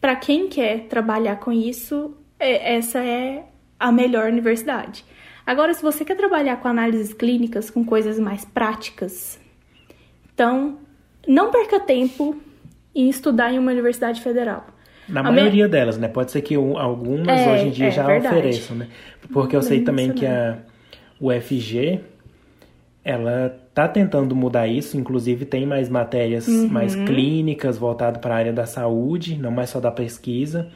para 0.00 0.14
quem 0.14 0.48
quer 0.48 0.80
trabalhar 0.88 1.36
com 1.36 1.50
isso, 1.50 2.14
é, 2.38 2.76
essa 2.76 2.98
é 2.98 3.44
a 3.78 3.90
melhor 3.90 4.28
universidade. 4.28 5.04
Agora, 5.46 5.72
se 5.72 5.82
você 5.82 6.04
quer 6.04 6.16
trabalhar 6.16 6.56
com 6.56 6.68
análises 6.68 7.14
clínicas, 7.14 7.70
com 7.70 7.84
coisas 7.84 8.18
mais 8.18 8.44
práticas, 8.44 9.40
então 10.34 10.78
não 11.26 11.50
perca 11.50 11.80
tempo 11.80 12.36
em 12.94 13.08
estudar 13.08 13.52
em 13.52 13.58
uma 13.58 13.72
universidade 13.72 14.20
federal. 14.20 14.66
Na 15.08 15.20
a 15.20 15.32
maioria 15.32 15.64
me... 15.64 15.70
delas, 15.70 15.96
né? 15.96 16.06
Pode 16.06 16.30
ser 16.30 16.42
que 16.42 16.54
algumas 16.54 17.40
é, 17.40 17.54
hoje 17.54 17.66
em 17.68 17.70
dia 17.70 17.86
é, 17.86 17.90
já 17.90 18.04
verdade. 18.04 18.36
ofereçam, 18.36 18.76
né? 18.76 18.88
Porque 19.32 19.56
eu 19.56 19.62
sei 19.62 19.82
também 19.82 20.12
que 20.12 20.26
a 20.26 20.58
UFG, 21.20 22.00
ela 23.08 23.58
tá 23.72 23.88
tentando 23.88 24.36
mudar 24.36 24.68
isso, 24.68 24.98
inclusive 24.98 25.46
tem 25.46 25.64
mais 25.64 25.88
matérias 25.88 26.46
uhum. 26.46 26.68
mais 26.68 26.94
clínicas 26.94 27.78
voltadas 27.78 28.20
para 28.20 28.34
a 28.34 28.36
área 28.36 28.52
da 28.52 28.66
saúde, 28.66 29.38
não 29.38 29.50
mais 29.50 29.70
só 29.70 29.80
da 29.80 29.90
pesquisa. 29.90 30.68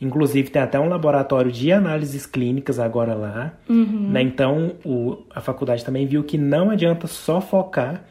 Inclusive 0.00 0.50
tem 0.50 0.62
até 0.62 0.78
um 0.78 0.88
laboratório 0.88 1.50
de 1.50 1.72
análises 1.72 2.26
clínicas 2.26 2.78
agora 2.78 3.14
lá. 3.14 3.54
Uhum. 3.68 4.10
Né? 4.12 4.22
Então 4.22 4.76
o, 4.84 5.24
a 5.34 5.40
faculdade 5.40 5.84
também 5.84 6.06
viu 6.06 6.22
que 6.22 6.38
não 6.38 6.70
adianta 6.70 7.08
só 7.08 7.40
focar 7.40 8.04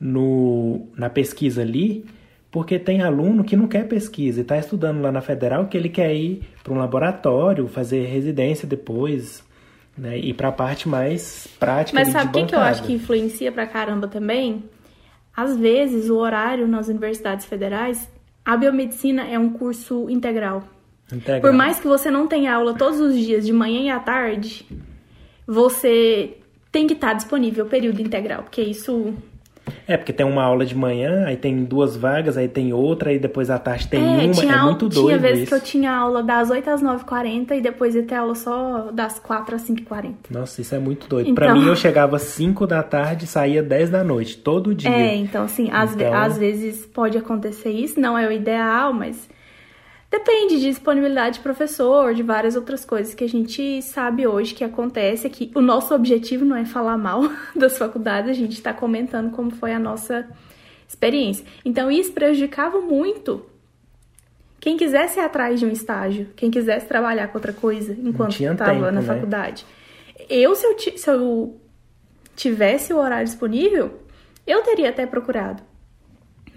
no, 0.00 0.88
na 0.96 1.08
pesquisa 1.08 1.62
ali, 1.62 2.04
porque 2.50 2.76
tem 2.76 3.02
aluno 3.02 3.44
que 3.44 3.54
não 3.54 3.68
quer 3.68 3.86
pesquisa 3.86 4.40
e 4.40 4.42
está 4.42 4.58
estudando 4.58 5.00
lá 5.00 5.12
na 5.12 5.20
federal 5.20 5.66
que 5.68 5.76
ele 5.76 5.88
quer 5.88 6.12
ir 6.12 6.42
para 6.64 6.72
um 6.72 6.78
laboratório, 6.78 7.68
fazer 7.68 8.06
residência 8.06 8.66
depois, 8.66 9.44
né? 9.96 10.18
E 10.18 10.34
para 10.34 10.48
a 10.48 10.52
parte 10.52 10.88
mais 10.88 11.46
prática. 11.58 11.98
Mas 11.98 12.08
sabe 12.08 12.28
o 12.28 12.32
que, 12.32 12.48
que 12.48 12.54
eu 12.54 12.60
acho 12.60 12.82
que 12.82 12.92
influencia 12.92 13.52
para 13.52 13.66
caramba 13.66 14.08
também? 14.08 14.64
Às 15.36 15.56
vezes 15.56 16.10
o 16.10 16.16
horário 16.16 16.66
nas 16.66 16.88
universidades 16.88 17.46
federais, 17.46 18.10
a 18.44 18.56
biomedicina 18.56 19.26
é 19.26 19.38
um 19.38 19.50
curso 19.50 20.08
integral. 20.08 20.64
Integral. 21.12 21.40
Por 21.40 21.52
mais 21.52 21.80
que 21.80 21.86
você 21.86 22.10
não 22.10 22.26
tenha 22.26 22.54
aula 22.54 22.74
todos 22.74 23.00
os 23.00 23.14
dias, 23.14 23.44
de 23.44 23.52
manhã 23.52 23.80
e 23.80 23.90
à 23.90 23.98
tarde, 24.00 24.66
você 25.46 26.38
tem 26.70 26.86
que 26.86 26.94
estar 26.94 27.14
disponível 27.14 27.66
período 27.66 28.00
integral, 28.00 28.42
porque 28.42 28.62
isso 28.62 29.14
é, 29.86 29.96
porque 29.96 30.12
tem 30.12 30.24
uma 30.24 30.42
aula 30.42 30.64
de 30.64 30.74
manhã, 30.74 31.24
aí 31.26 31.36
tem 31.36 31.64
duas 31.64 31.96
vagas, 31.96 32.36
aí 32.36 32.48
tem 32.48 32.72
outra, 32.72 33.10
aí 33.10 33.18
depois 33.18 33.50
à 33.50 33.58
tarde 33.58 33.86
tem 33.88 34.02
é, 34.02 34.24
uma. 34.24 34.32
Tinha 34.32 34.54
é 34.54 34.62
muito 34.62 34.88
doido. 34.88 35.06
Tinha 35.06 35.18
vezes 35.18 35.42
isso. 35.42 35.48
que 35.48 35.54
eu 35.54 35.60
tinha 35.60 35.92
aula 35.92 36.22
das 36.22 36.50
8 36.50 36.70
às 36.70 36.82
9h40 36.82 37.50
e 37.52 37.60
depois 37.60 37.94
ia 37.94 38.02
ter 38.02 38.14
aula 38.14 38.34
só 38.34 38.90
das 38.92 39.18
4 39.18 39.56
às 39.56 39.68
5h40. 39.68 40.14
Nossa, 40.30 40.60
isso 40.60 40.74
é 40.74 40.78
muito 40.78 41.06
doido. 41.08 41.30
Então... 41.30 41.34
Pra 41.34 41.54
mim, 41.54 41.66
eu 41.66 41.76
chegava 41.76 42.16
às 42.16 42.22
5 42.22 42.66
da 42.66 42.82
tarde 42.82 43.24
e 43.24 43.28
saía 43.28 43.62
10 43.62 43.90
da 43.90 44.02
noite, 44.02 44.38
todo 44.38 44.74
dia. 44.74 44.90
É, 44.90 45.14
então 45.14 45.44
assim, 45.44 45.70
às, 45.70 45.94
então... 45.94 46.14
às 46.14 46.38
vezes 46.38 46.86
pode 46.86 47.18
acontecer 47.18 47.70
isso, 47.70 48.00
não 48.00 48.16
é 48.16 48.26
o 48.26 48.32
ideal, 48.32 48.92
mas 48.92 49.28
Depende 50.10 50.60
de 50.60 50.66
disponibilidade 50.66 51.36
de 51.36 51.40
professor, 51.42 52.14
de 52.14 52.22
várias 52.22 52.54
outras 52.54 52.84
coisas 52.84 53.14
que 53.14 53.24
a 53.24 53.28
gente 53.28 53.82
sabe 53.82 54.26
hoje 54.26 54.54
que 54.54 54.62
acontece. 54.62 55.28
Que 55.28 55.50
o 55.54 55.60
nosso 55.60 55.94
objetivo 55.94 56.44
não 56.44 56.56
é 56.56 56.64
falar 56.64 56.96
mal 56.96 57.22
das 57.54 57.76
faculdades, 57.76 58.30
a 58.30 58.34
gente 58.34 58.52
está 58.52 58.72
comentando 58.72 59.30
como 59.32 59.50
foi 59.50 59.72
a 59.72 59.78
nossa 59.78 60.28
experiência. 60.88 61.44
Então 61.64 61.90
isso 61.90 62.12
prejudicava 62.12 62.80
muito 62.80 63.44
quem 64.60 64.78
quisesse 64.78 65.18
ir 65.18 65.22
atrás 65.22 65.60
de 65.60 65.66
um 65.66 65.70
estágio, 65.70 66.28
quem 66.34 66.50
quisesse 66.50 66.86
trabalhar 66.86 67.28
com 67.28 67.36
outra 67.36 67.52
coisa 67.52 67.94
enquanto 68.02 68.40
estava 68.40 68.90
na 68.90 69.00
né? 69.00 69.02
faculdade. 69.02 69.66
Eu 70.28 70.54
se, 70.54 70.64
eu, 70.64 70.78
se 70.78 71.10
eu 71.10 71.60
tivesse 72.34 72.92
o 72.92 72.98
horário 72.98 73.26
disponível, 73.26 74.00
eu 74.46 74.62
teria 74.62 74.88
até 74.88 75.06
procurado. 75.06 75.62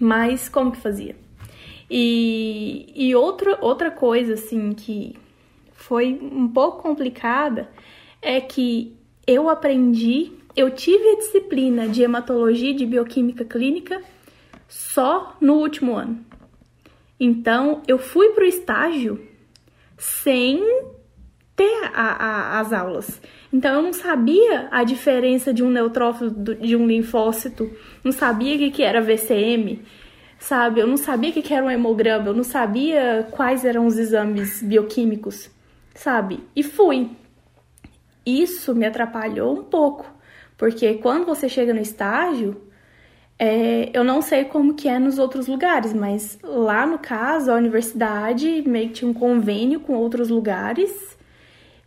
Mas 0.00 0.48
como 0.48 0.72
que 0.72 0.78
fazia? 0.78 1.16
E, 1.90 2.92
e 2.94 3.14
outra, 3.14 3.58
outra 3.60 3.90
coisa, 3.90 4.34
assim, 4.34 4.72
que 4.72 5.16
foi 5.72 6.18
um 6.20 6.48
pouco 6.48 6.82
complicada 6.82 7.70
é 8.20 8.40
que 8.40 8.94
eu 9.26 9.48
aprendi, 9.48 10.32
eu 10.56 10.70
tive 10.70 11.08
a 11.10 11.16
disciplina 11.16 11.88
de 11.88 12.02
hematologia 12.02 12.70
e 12.70 12.74
de 12.74 12.84
bioquímica 12.84 13.44
clínica 13.44 14.02
só 14.68 15.36
no 15.40 15.54
último 15.54 15.96
ano. 15.96 16.24
Então, 17.18 17.82
eu 17.88 17.98
fui 17.98 18.30
para 18.30 18.44
o 18.44 18.46
estágio 18.46 19.26
sem 19.96 20.62
ter 21.56 21.90
a, 21.92 22.02
a, 22.02 22.60
as 22.60 22.72
aulas. 22.72 23.20
Então, 23.52 23.76
eu 23.76 23.82
não 23.82 23.92
sabia 23.92 24.68
a 24.70 24.84
diferença 24.84 25.52
de 25.52 25.64
um 25.64 25.70
neutrófilo 25.70 26.30
de 26.30 26.76
um 26.76 26.86
linfócito, 26.86 27.70
não 28.04 28.12
sabia 28.12 28.54
o 28.54 28.58
que, 28.58 28.70
que 28.70 28.82
era 28.82 29.00
VCM, 29.00 29.82
sabe? 30.38 30.80
Eu 30.80 30.86
não 30.86 30.96
sabia 30.96 31.30
o 31.30 31.32
que, 31.32 31.52
era 31.52 31.64
um 31.64 31.70
hemograma, 31.70 32.28
eu 32.28 32.34
não 32.34 32.44
sabia 32.44 33.26
quais 33.30 33.64
eram 33.64 33.86
os 33.86 33.98
exames 33.98 34.62
bioquímicos, 34.62 35.50
sabe? 35.94 36.40
E 36.54 36.62
fui. 36.62 37.10
Isso 38.24 38.74
me 38.74 38.86
atrapalhou 38.86 39.58
um 39.58 39.64
pouco, 39.64 40.06
porque 40.56 40.94
quando 40.94 41.26
você 41.26 41.48
chega 41.48 41.72
no 41.72 41.80
estágio, 41.80 42.60
é, 43.38 43.90
eu 43.94 44.04
não 44.04 44.20
sei 44.20 44.44
como 44.44 44.74
que 44.74 44.88
é 44.88 44.98
nos 44.98 45.18
outros 45.18 45.46
lugares, 45.46 45.92
mas 45.92 46.38
lá 46.42 46.86
no 46.86 46.98
caso, 46.98 47.50
a 47.50 47.54
universidade 47.54 48.62
meio 48.66 48.88
que 48.88 48.94
tinha 48.94 49.10
um 49.10 49.14
convênio 49.14 49.80
com 49.80 49.94
outros 49.94 50.28
lugares, 50.28 51.16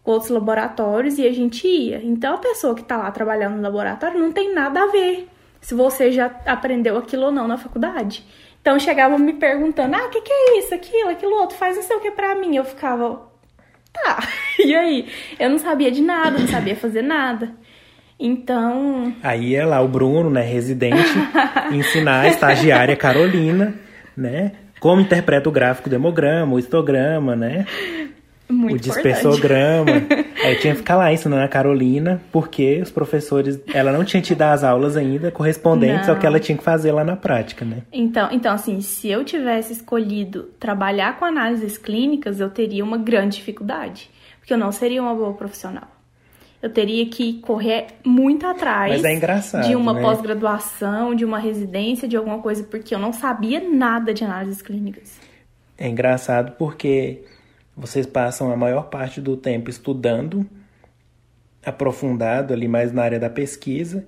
com 0.03 0.11
outros 0.11 0.31
laboratórios, 0.31 1.17
e 1.19 1.27
a 1.27 1.33
gente 1.33 1.67
ia. 1.67 2.01
Então, 2.03 2.35
a 2.35 2.39
pessoa 2.39 2.73
que 2.73 2.81
está 2.81 2.97
lá 2.97 3.11
trabalhando 3.11 3.57
no 3.57 3.61
laboratório 3.61 4.19
não 4.19 4.31
tem 4.31 4.53
nada 4.53 4.81
a 4.81 4.87
ver 4.87 5.27
se 5.61 5.75
você 5.75 6.11
já 6.11 6.31
aprendeu 6.45 6.97
aquilo 6.97 7.25
ou 7.25 7.31
não 7.31 7.47
na 7.47 7.57
faculdade. 7.57 8.25
Então, 8.61 8.79
chegavam 8.79 9.17
me 9.17 9.33
perguntando, 9.33 9.95
ah, 9.95 10.05
o 10.05 10.09
que, 10.09 10.21
que 10.21 10.31
é 10.31 10.59
isso, 10.59 10.73
aquilo, 10.73 11.09
aquilo 11.09 11.35
outro, 11.35 11.57
faz 11.57 11.75
não 11.75 11.83
sei 11.83 11.95
o 11.95 11.99
que 11.99 12.11
pra 12.11 12.35
mim. 12.35 12.55
Eu 12.55 12.65
ficava, 12.65 13.21
tá, 13.93 14.19
e 14.59 14.75
aí? 14.75 15.07
Eu 15.39 15.49
não 15.49 15.57
sabia 15.57 15.91
de 15.91 16.01
nada, 16.01 16.37
não 16.37 16.47
sabia 16.47 16.75
fazer 16.75 17.01
nada. 17.01 17.51
Então. 18.19 19.15
Aí 19.23 19.55
é 19.55 19.65
lá 19.65 19.81
o 19.81 19.87
Bruno, 19.87 20.29
né, 20.29 20.41
residente, 20.41 21.09
ensinar 21.73 22.21
a 22.21 22.27
estagiária 22.27 22.95
Carolina, 22.95 23.73
né? 24.15 24.51
Como 24.79 25.01
interpreta 25.01 25.49
o 25.49 25.51
gráfico 25.51 25.89
do 25.89 25.95
hemograma, 25.95 26.53
o 26.53 26.59
histograma, 26.59 27.35
né? 27.35 27.65
Muito 28.51 28.75
o 28.75 28.79
dispersograma. 28.79 29.91
Aí 30.43 30.55
tinha 30.61 30.73
que 30.73 30.79
ficar 30.79 30.95
lá 30.95 31.11
ensinando 31.11 31.43
a 31.43 31.47
Carolina, 31.47 32.21
porque 32.31 32.79
os 32.81 32.91
professores, 32.91 33.59
ela 33.73 33.91
não 33.91 34.03
tinha 34.03 34.21
te 34.21 34.35
dar 34.35 34.53
as 34.53 34.63
aulas 34.63 34.97
ainda 34.97 35.31
correspondentes 35.31 36.07
não. 36.07 36.15
ao 36.15 36.19
que 36.19 36.25
ela 36.25 36.39
tinha 36.39 36.57
que 36.57 36.63
fazer 36.63 36.91
lá 36.91 37.03
na 37.03 37.15
prática, 37.15 37.63
né? 37.63 37.83
Então, 37.91 38.29
então, 38.31 38.53
assim, 38.53 38.81
se 38.81 39.09
eu 39.09 39.23
tivesse 39.23 39.73
escolhido 39.73 40.49
trabalhar 40.59 41.17
com 41.17 41.25
análises 41.25 41.77
clínicas, 41.77 42.39
eu 42.39 42.49
teria 42.49 42.83
uma 42.83 42.97
grande 42.97 43.37
dificuldade, 43.37 44.09
porque 44.39 44.53
eu 44.53 44.57
não 44.57 44.71
seria 44.71 45.01
uma 45.01 45.15
boa 45.15 45.33
profissional 45.33 45.87
eu 46.61 46.69
teria 46.69 47.05
que 47.07 47.39
correr 47.41 47.87
muito 48.05 48.45
atrás 48.45 49.03
é 49.03 49.61
de 49.67 49.75
uma 49.75 49.93
né? 49.93 50.01
pós-graduação, 50.01 51.15
de 51.15 51.25
uma 51.25 51.39
residência, 51.39 52.07
de 52.07 52.15
alguma 52.15 52.39
coisa, 52.39 52.63
porque 52.63 52.93
eu 52.93 52.99
não 52.99 53.11
sabia 53.11 53.67
nada 53.67 54.13
de 54.13 54.23
análises 54.23 54.61
clínicas. 54.61 55.19
É 55.77 55.87
engraçado 55.87 56.51
porque 56.57 57.23
vocês 57.75 58.05
passam 58.05 58.51
a 58.51 58.57
maior 58.57 58.89
parte 58.89 59.21
do 59.21 59.37
tempo 59.37 59.69
estudando, 59.69 60.45
aprofundado 61.65 62.53
ali 62.53 62.67
mais 62.67 62.91
na 62.91 63.03
área 63.03 63.19
da 63.19 63.29
pesquisa, 63.29 64.05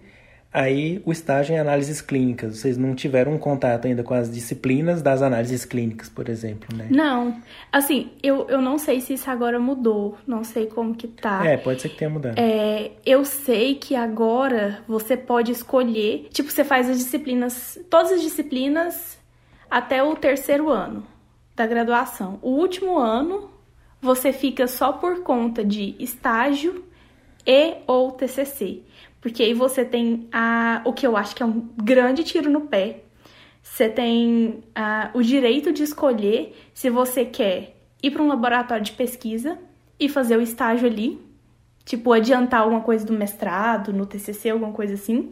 Aí 0.54 1.02
o 1.04 1.12
estágio 1.12 1.56
em 1.56 1.58
análises 1.58 2.00
clínicas, 2.00 2.60
vocês 2.60 2.78
não 2.78 2.94
tiveram 2.94 3.34
um 3.34 3.40
contato 3.40 3.88
ainda 3.88 4.04
com 4.04 4.14
as 4.14 4.30
disciplinas 4.32 5.02
das 5.02 5.24
análises 5.24 5.66
clínicas, 5.66 6.10
por 6.10 6.30
exemplo, 6.30 6.68
né? 6.78 6.86
Não. 6.92 7.42
Assim, 7.72 8.12
eu, 8.22 8.48
eu 8.48 8.62
não 8.62 8.78
sei 8.78 9.02
se 9.02 9.16
isso 9.16 9.32
agora 9.32 9.60
mudou, 9.60 10.16
não 10.28 10.44
sei 10.44 10.68
como 10.68 10.94
que 10.94 11.08
tá. 11.08 11.44
É, 11.44 11.58
pode 11.58 11.82
ser 11.82 11.90
que 11.90 11.98
tenha 11.98 12.10
mudado. 12.12 12.38
É, 12.38 12.92
eu 13.04 13.26
sei 13.26 13.74
que 13.74 13.96
agora 13.96 14.84
você 14.88 15.18
pode 15.18 15.52
escolher, 15.52 16.28
tipo, 16.32 16.52
você 16.52 16.64
faz 16.64 16.88
as 16.88 17.00
disciplinas, 17.00 17.80
todas 17.90 18.12
as 18.12 18.22
disciplinas 18.22 19.18
até 19.72 20.04
o 20.04 20.16
terceiro 20.16 20.70
ano 20.70 21.04
da 21.56 21.66
graduação. 21.66 22.38
O 22.44 22.52
último 22.52 23.00
ano 23.00 23.50
você 24.04 24.34
fica 24.34 24.68
só 24.68 24.92
por 24.92 25.24
conta 25.24 25.64
de 25.64 25.96
estágio 25.98 26.84
e 27.48 27.78
ou 27.88 28.12
TCC. 28.12 28.82
Porque 29.22 29.42
aí 29.42 29.54
você 29.54 29.86
tem 29.86 30.28
a, 30.30 30.82
o 30.84 30.92
que 30.92 31.08
eu 31.08 31.16
acho 31.16 31.34
que 31.34 31.42
é 31.42 31.46
um 31.46 31.70
grande 31.82 32.22
tiro 32.26 32.50
no 32.50 32.62
pé. 32.62 33.04
Você 33.62 33.88
tem 33.88 34.62
a, 34.76 35.10
o 35.14 35.22
direito 35.22 35.72
de 35.72 35.84
escolher 35.84 36.54
se 36.74 36.90
você 36.90 37.24
quer 37.24 37.78
ir 38.04 38.12
para 38.12 38.22
um 38.22 38.28
laboratório 38.28 38.84
de 38.84 38.92
pesquisa 38.92 39.58
e 39.98 40.10
fazer 40.10 40.36
o 40.36 40.42
estágio 40.42 40.86
ali, 40.86 41.22
tipo 41.86 42.12
adiantar 42.12 42.60
alguma 42.60 42.82
coisa 42.82 43.06
do 43.06 43.14
mestrado, 43.14 43.94
no 43.94 44.06
TCC, 44.06 44.50
alguma 44.50 44.74
coisa 44.74 44.96
assim, 44.96 45.32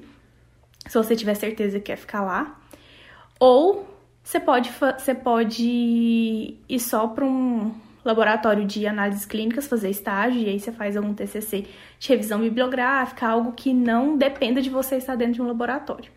se 0.87 0.97
você 0.97 1.13
tiver 1.13 1.33
certeza 1.33 1.77
que 1.77 1.87
quer 1.87 1.97
ficar 1.97 2.21
lá. 2.21 2.57
Ou 3.37 3.85
você 4.23 4.39
pode, 4.39 4.71
você 4.97 5.13
pode 5.13 6.57
ir 6.69 6.79
só 6.79 7.07
para 7.07 7.25
um 7.25 7.73
laboratório 8.03 8.65
de 8.65 8.85
análises 8.87 9.25
clínicas, 9.25 9.67
fazer 9.67 9.89
estágio, 9.89 10.41
e 10.41 10.49
aí 10.49 10.59
você 10.59 10.71
faz 10.71 10.97
algum 10.97 11.13
TCC 11.13 11.65
de 11.99 12.09
revisão 12.09 12.39
bibliográfica, 12.39 13.27
algo 13.27 13.51
que 13.51 13.73
não 13.73 14.17
dependa 14.17 14.61
de 14.61 14.69
você 14.69 14.95
estar 14.97 15.15
dentro 15.15 15.33
de 15.35 15.41
um 15.41 15.47
laboratório. 15.47 16.11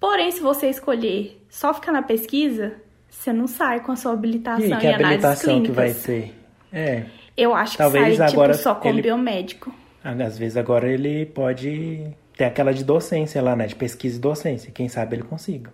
Porém, 0.00 0.30
se 0.30 0.40
você 0.40 0.68
escolher 0.68 1.44
só 1.48 1.74
ficar 1.74 1.92
na 1.92 2.02
pesquisa, 2.02 2.74
você 3.08 3.32
não 3.32 3.46
sai 3.46 3.80
com 3.80 3.90
a 3.90 3.96
sua 3.96 4.12
habilitação 4.12 4.64
e 4.64 4.76
que 4.76 4.86
em 4.86 4.94
análises 4.94 5.42
clínicas. 5.42 5.68
que 5.68 5.72
vai 5.72 5.90
ser? 5.90 6.34
É. 6.72 7.04
Eu 7.36 7.54
acho 7.54 7.76
Talvez 7.76 8.10
que 8.10 8.16
sai 8.16 8.28
agora 8.28 8.52
tipo, 8.52 8.62
só 8.62 8.74
como 8.74 8.94
ele... 8.94 9.02
biomédico. 9.02 9.74
Às 10.02 10.38
vezes 10.38 10.56
agora 10.56 10.88
ele 10.88 11.26
pode 11.26 12.06
ter 12.36 12.44
aquela 12.44 12.72
de 12.72 12.84
docência 12.84 13.42
lá, 13.42 13.56
né? 13.56 13.66
De 13.66 13.74
pesquisa 13.74 14.16
e 14.16 14.20
docência. 14.20 14.70
Quem 14.72 14.88
sabe 14.88 15.16
ele 15.16 15.24
consiga. 15.24 15.72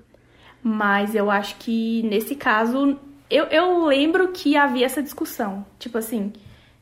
Mas 0.62 1.14
eu 1.14 1.30
acho 1.30 1.56
que 1.56 2.02
nesse 2.04 2.34
caso 2.34 2.98
eu, 3.30 3.44
eu 3.46 3.86
lembro 3.86 4.28
que 4.28 4.56
havia 4.56 4.86
essa 4.86 5.02
discussão. 5.02 5.64
Tipo 5.78 5.98
assim, 5.98 6.32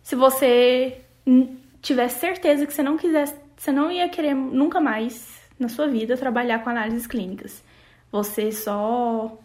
se 0.02 0.14
você 0.14 0.98
tivesse 1.81 2.20
certeza 2.20 2.66
que 2.66 2.72
você 2.72 2.83
não 2.83 2.96
quisesse, 2.96 3.35
você 3.57 3.70
não 3.70 3.90
ia 3.90 4.09
querer 4.09 4.35
nunca 4.35 4.81
mais 4.81 5.40
na 5.59 5.68
sua 5.68 5.87
vida 5.87 6.16
trabalhar 6.16 6.61
com 6.61 6.70
análises 6.70 7.07
clínicas. 7.07 7.62
Você 8.11 8.50
só 8.52 9.38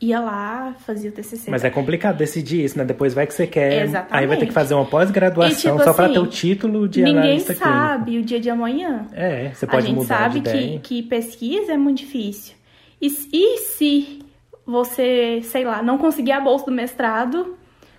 ia 0.00 0.20
lá, 0.20 0.74
fazia 0.84 1.10
o 1.10 1.12
TCC. 1.12 1.50
Mas 1.50 1.64
é 1.64 1.70
complicado 1.70 2.16
decidir 2.16 2.64
isso, 2.64 2.76
né? 2.76 2.84
Depois 2.84 3.14
vai 3.14 3.26
que 3.26 3.32
você 3.32 3.46
quer, 3.46 3.84
Exatamente. 3.84 4.20
aí 4.20 4.26
vai 4.26 4.36
ter 4.36 4.46
que 4.46 4.52
fazer 4.52 4.74
uma 4.74 4.84
pós-graduação 4.84 5.72
tipo 5.76 5.84
só 5.84 5.94
para 5.94 6.08
ter 6.08 6.18
o 6.18 6.22
assim, 6.22 6.30
título 6.30 6.88
de 6.88 7.02
analista 7.02 7.54
clínico. 7.54 7.68
Ninguém 7.68 7.88
sabe 7.88 8.18
o 8.18 8.22
dia 8.22 8.40
de 8.40 8.50
amanhã. 8.50 9.06
É, 9.12 9.50
você 9.54 9.66
pode 9.66 9.92
mudar 9.92 10.26
A 10.26 10.28
gente 10.28 10.48
sabe 10.48 10.80
que, 10.80 11.02
que 11.02 11.02
pesquisa 11.08 11.72
é 11.72 11.76
muito 11.76 11.98
difícil. 11.98 12.54
E, 13.00 13.06
e 13.32 13.58
se 13.58 14.23
você, 14.66 15.40
sei 15.42 15.64
lá, 15.64 15.82
não 15.82 15.98
conseguir 15.98 16.32
a 16.32 16.40
bolsa 16.40 16.66
do 16.66 16.72
mestrado, 16.72 17.56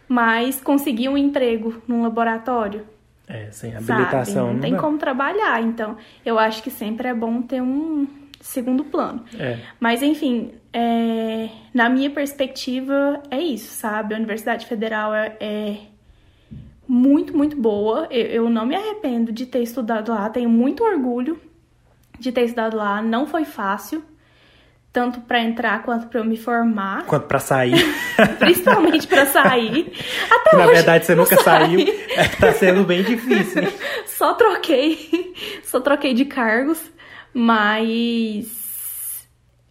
mas 0.07 0.61
conseguir 0.61 1.09
um 1.09 1.17
emprego 1.17 1.81
num 1.87 2.01
laboratório. 2.01 2.85
É, 3.27 3.49
sem 3.51 3.75
habilitação. 3.75 4.25
Sabe? 4.25 4.47
Não, 4.47 4.53
não 4.53 4.61
tem 4.61 4.73
dá. 4.73 4.79
como 4.79 4.97
trabalhar. 4.97 5.61
Então, 5.61 5.97
eu 6.25 6.37
acho 6.37 6.61
que 6.61 6.69
sempre 6.69 7.07
é 7.07 7.13
bom 7.13 7.41
ter 7.41 7.61
um 7.61 8.07
segundo 8.39 8.83
plano. 8.83 9.23
É. 9.37 9.59
Mas, 9.79 10.03
enfim, 10.03 10.53
é, 10.71 11.49
na 11.73 11.89
minha 11.89 12.09
perspectiva, 12.09 13.21
é 13.31 13.39
isso, 13.39 13.71
sabe? 13.73 14.13
A 14.13 14.17
Universidade 14.17 14.65
Federal 14.67 15.13
é, 15.13 15.35
é 15.39 15.77
muito, 16.87 17.35
muito 17.35 17.59
boa. 17.59 18.07
Eu, 18.11 18.25
eu 18.25 18.49
não 18.49 18.65
me 18.65 18.75
arrependo 18.75 19.31
de 19.31 19.45
ter 19.45 19.63
estudado 19.63 20.11
lá, 20.11 20.29
tenho 20.29 20.49
muito 20.49 20.83
orgulho 20.83 21.39
de 22.19 22.31
ter 22.31 22.43
estudado 22.43 22.77
lá. 22.77 23.01
Não 23.01 23.25
foi 23.25 23.45
fácil 23.45 24.03
tanto 24.95 25.19
para 25.19 25.41
entrar 25.41 25.83
quanto 25.83 26.07
para 26.07 26.21
eu 26.21 26.23
me 26.23 26.37
formar. 26.37 27.05
Quanto 27.05 27.27
para 27.27 27.37
sair. 27.37 27.75
Principalmente 28.39 29.05
para 29.05 29.25
sair. 29.25 29.91
Até 30.31 30.55
Na 30.55 30.63
hoje, 30.63 30.73
verdade, 30.73 31.05
você 31.05 31.13
nunca 31.13 31.35
saiu. 31.35 31.81
É, 32.15 32.29
tá 32.29 32.53
sendo 32.53 32.85
bem 32.85 33.03
difícil. 33.03 33.63
Só 34.07 34.35
troquei. 34.35 35.33
Só 35.63 35.81
troquei 35.81 36.13
de 36.13 36.23
cargos. 36.23 36.81
Mas 37.33 38.47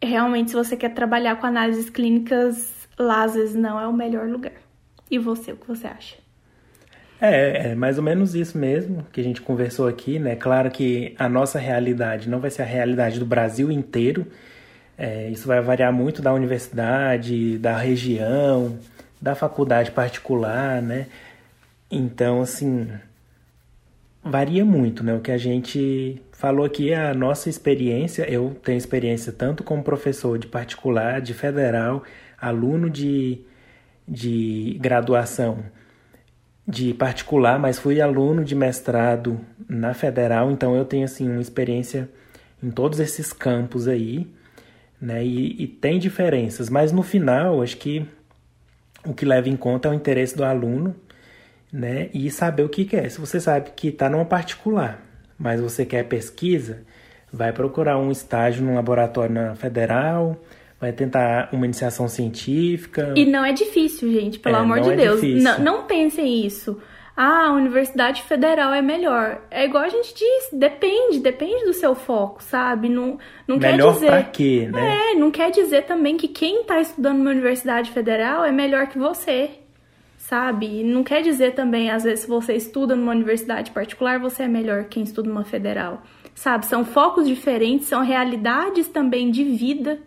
realmente, 0.02 0.50
se 0.50 0.56
você 0.56 0.76
quer 0.76 0.90
trabalhar 0.90 1.36
com 1.36 1.46
análises 1.46 1.88
clínicas, 1.88 2.86
lá 2.98 3.24
às 3.24 3.32
vezes 3.32 3.54
não 3.54 3.80
é 3.80 3.86
o 3.86 3.94
melhor 3.94 4.28
lugar. 4.28 4.52
E 5.10 5.18
você, 5.18 5.52
o 5.52 5.56
que 5.56 5.66
você 5.66 5.86
acha? 5.86 6.16
É, 7.18 7.70
é 7.70 7.74
mais 7.74 7.96
ou 7.96 8.04
menos 8.04 8.34
isso 8.34 8.58
mesmo 8.58 9.06
que 9.10 9.22
a 9.22 9.24
gente 9.24 9.40
conversou 9.40 9.88
aqui, 9.88 10.18
né? 10.18 10.36
Claro 10.36 10.70
que 10.70 11.14
a 11.18 11.30
nossa 11.30 11.58
realidade 11.58 12.28
não 12.28 12.40
vai 12.40 12.50
ser 12.50 12.60
a 12.60 12.66
realidade 12.66 13.18
do 13.18 13.24
Brasil 13.24 13.72
inteiro, 13.72 14.26
é, 14.96 15.28
isso 15.28 15.46
vai 15.46 15.60
variar 15.60 15.92
muito 15.92 16.22
da 16.22 16.32
universidade, 16.32 17.58
da 17.58 17.76
região, 17.76 18.78
da 19.20 19.34
faculdade 19.34 19.90
particular, 19.90 20.80
né? 20.80 21.06
Então, 21.90 22.40
assim, 22.40 22.88
varia 24.22 24.64
muito, 24.64 25.02
né? 25.04 25.14
O 25.14 25.20
que 25.20 25.32
a 25.32 25.38
gente 25.38 26.20
falou 26.32 26.64
aqui 26.64 26.92
é 26.92 27.10
a 27.10 27.14
nossa 27.14 27.48
experiência. 27.48 28.28
Eu 28.30 28.56
tenho 28.62 28.78
experiência 28.78 29.32
tanto 29.32 29.64
como 29.64 29.82
professor 29.82 30.38
de 30.38 30.46
particular, 30.46 31.20
de 31.20 31.34
federal, 31.34 32.02
aluno 32.40 32.88
de, 32.90 33.40
de 34.06 34.78
graduação 34.80 35.64
de 36.66 36.94
particular, 36.94 37.58
mas 37.58 37.78
fui 37.78 38.00
aluno 38.00 38.42
de 38.44 38.54
mestrado 38.54 39.38
na 39.68 39.92
federal, 39.92 40.50
então 40.50 40.74
eu 40.74 40.84
tenho 40.84 41.04
assim 41.04 41.30
uma 41.30 41.40
experiência 41.40 42.08
em 42.62 42.70
todos 42.70 43.00
esses 43.00 43.32
campos 43.32 43.86
aí, 43.86 44.26
né? 45.04 45.24
E, 45.24 45.62
e 45.62 45.66
tem 45.66 45.98
diferenças, 45.98 46.70
mas 46.70 46.92
no 46.92 47.02
final 47.02 47.62
acho 47.62 47.76
que 47.76 48.06
o 49.06 49.12
que 49.12 49.24
leva 49.24 49.48
em 49.48 49.56
conta 49.56 49.88
é 49.88 49.90
o 49.90 49.94
interesse 49.94 50.36
do 50.36 50.44
aluno 50.44 50.96
né? 51.74 52.08
E 52.14 52.30
saber 52.30 52.62
o 52.62 52.68
que 52.68 52.84
quer. 52.84 53.10
Se 53.10 53.18
você 53.18 53.40
sabe 53.40 53.72
que 53.74 53.88
está 53.88 54.08
numa 54.08 54.24
particular, 54.24 55.04
mas 55.36 55.60
você 55.60 55.84
quer 55.84 56.04
pesquisa, 56.04 56.84
vai 57.32 57.52
procurar 57.52 57.98
um 57.98 58.12
estágio 58.12 58.64
no 58.64 58.76
laboratório 58.76 59.34
na 59.34 59.56
federal, 59.56 60.40
vai 60.80 60.92
tentar 60.92 61.48
uma 61.52 61.64
iniciação 61.64 62.06
científica. 62.06 63.12
E 63.16 63.26
não 63.26 63.44
é 63.44 63.52
difícil, 63.52 64.12
gente, 64.12 64.38
pelo 64.38 64.54
é, 64.54 64.58
amor 64.60 64.80
de 64.82 64.90
é 64.90 64.96
Deus. 64.96 65.20
Não, 65.42 65.58
não 65.58 65.82
pensem 65.82 66.46
isso. 66.46 66.80
Ah, 67.16 67.46
a 67.46 67.52
Universidade 67.52 68.22
Federal 68.22 68.74
é 68.74 68.82
melhor. 68.82 69.42
É 69.50 69.64
igual 69.64 69.84
a 69.84 69.88
gente 69.88 70.12
disse, 70.14 70.56
depende, 70.56 71.20
depende 71.20 71.64
do 71.64 71.72
seu 71.72 71.94
foco, 71.94 72.42
sabe? 72.42 72.88
Não, 72.88 73.18
não 73.46 73.56
melhor 73.56 73.92
quer 73.92 73.94
dizer. 73.94 74.06
Pra 74.06 74.22
quê, 74.24 74.68
né? 74.72 75.12
É, 75.12 75.14
não 75.14 75.30
quer 75.30 75.50
dizer 75.50 75.82
também 75.82 76.16
que 76.16 76.26
quem 76.26 76.62
está 76.62 76.80
estudando 76.80 77.18
numa 77.18 77.30
Universidade 77.30 77.90
Federal 77.92 78.44
é 78.44 78.50
melhor 78.50 78.88
que 78.88 78.98
você 78.98 79.50
sabe? 80.24 80.82
Não 80.82 81.04
quer 81.04 81.22
dizer 81.22 81.52
também, 81.52 81.90
às 81.90 82.02
vezes, 82.02 82.20
se 82.20 82.26
você 82.26 82.54
estuda 82.54 82.96
numa 82.96 83.12
universidade 83.12 83.70
particular, 83.70 84.18
você 84.18 84.44
é 84.44 84.48
melhor 84.48 84.84
que 84.84 84.94
quem 84.94 85.02
estuda 85.02 85.28
numa 85.28 85.44
federal, 85.44 86.02
sabe? 86.34 86.64
São 86.64 86.82
focos 86.82 87.26
diferentes, 87.26 87.88
são 87.88 88.02
realidades 88.02 88.88
também 88.88 89.30
de 89.30 89.44
vida 89.44 90.00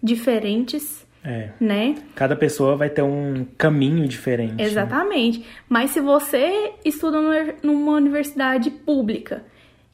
diferentes. 0.00 1.03
É. 1.24 1.50
Né? 1.58 1.94
Cada 2.14 2.36
pessoa 2.36 2.76
vai 2.76 2.90
ter 2.90 3.02
um 3.02 3.46
caminho 3.56 4.06
diferente. 4.06 4.54
Né? 4.56 4.64
Exatamente. 4.64 5.38
Né? 5.38 5.44
Mas 5.68 5.90
se 5.90 6.00
você 6.00 6.72
estuda 6.84 7.18
numa 7.62 7.92
universidade 7.92 8.70
pública 8.70 9.42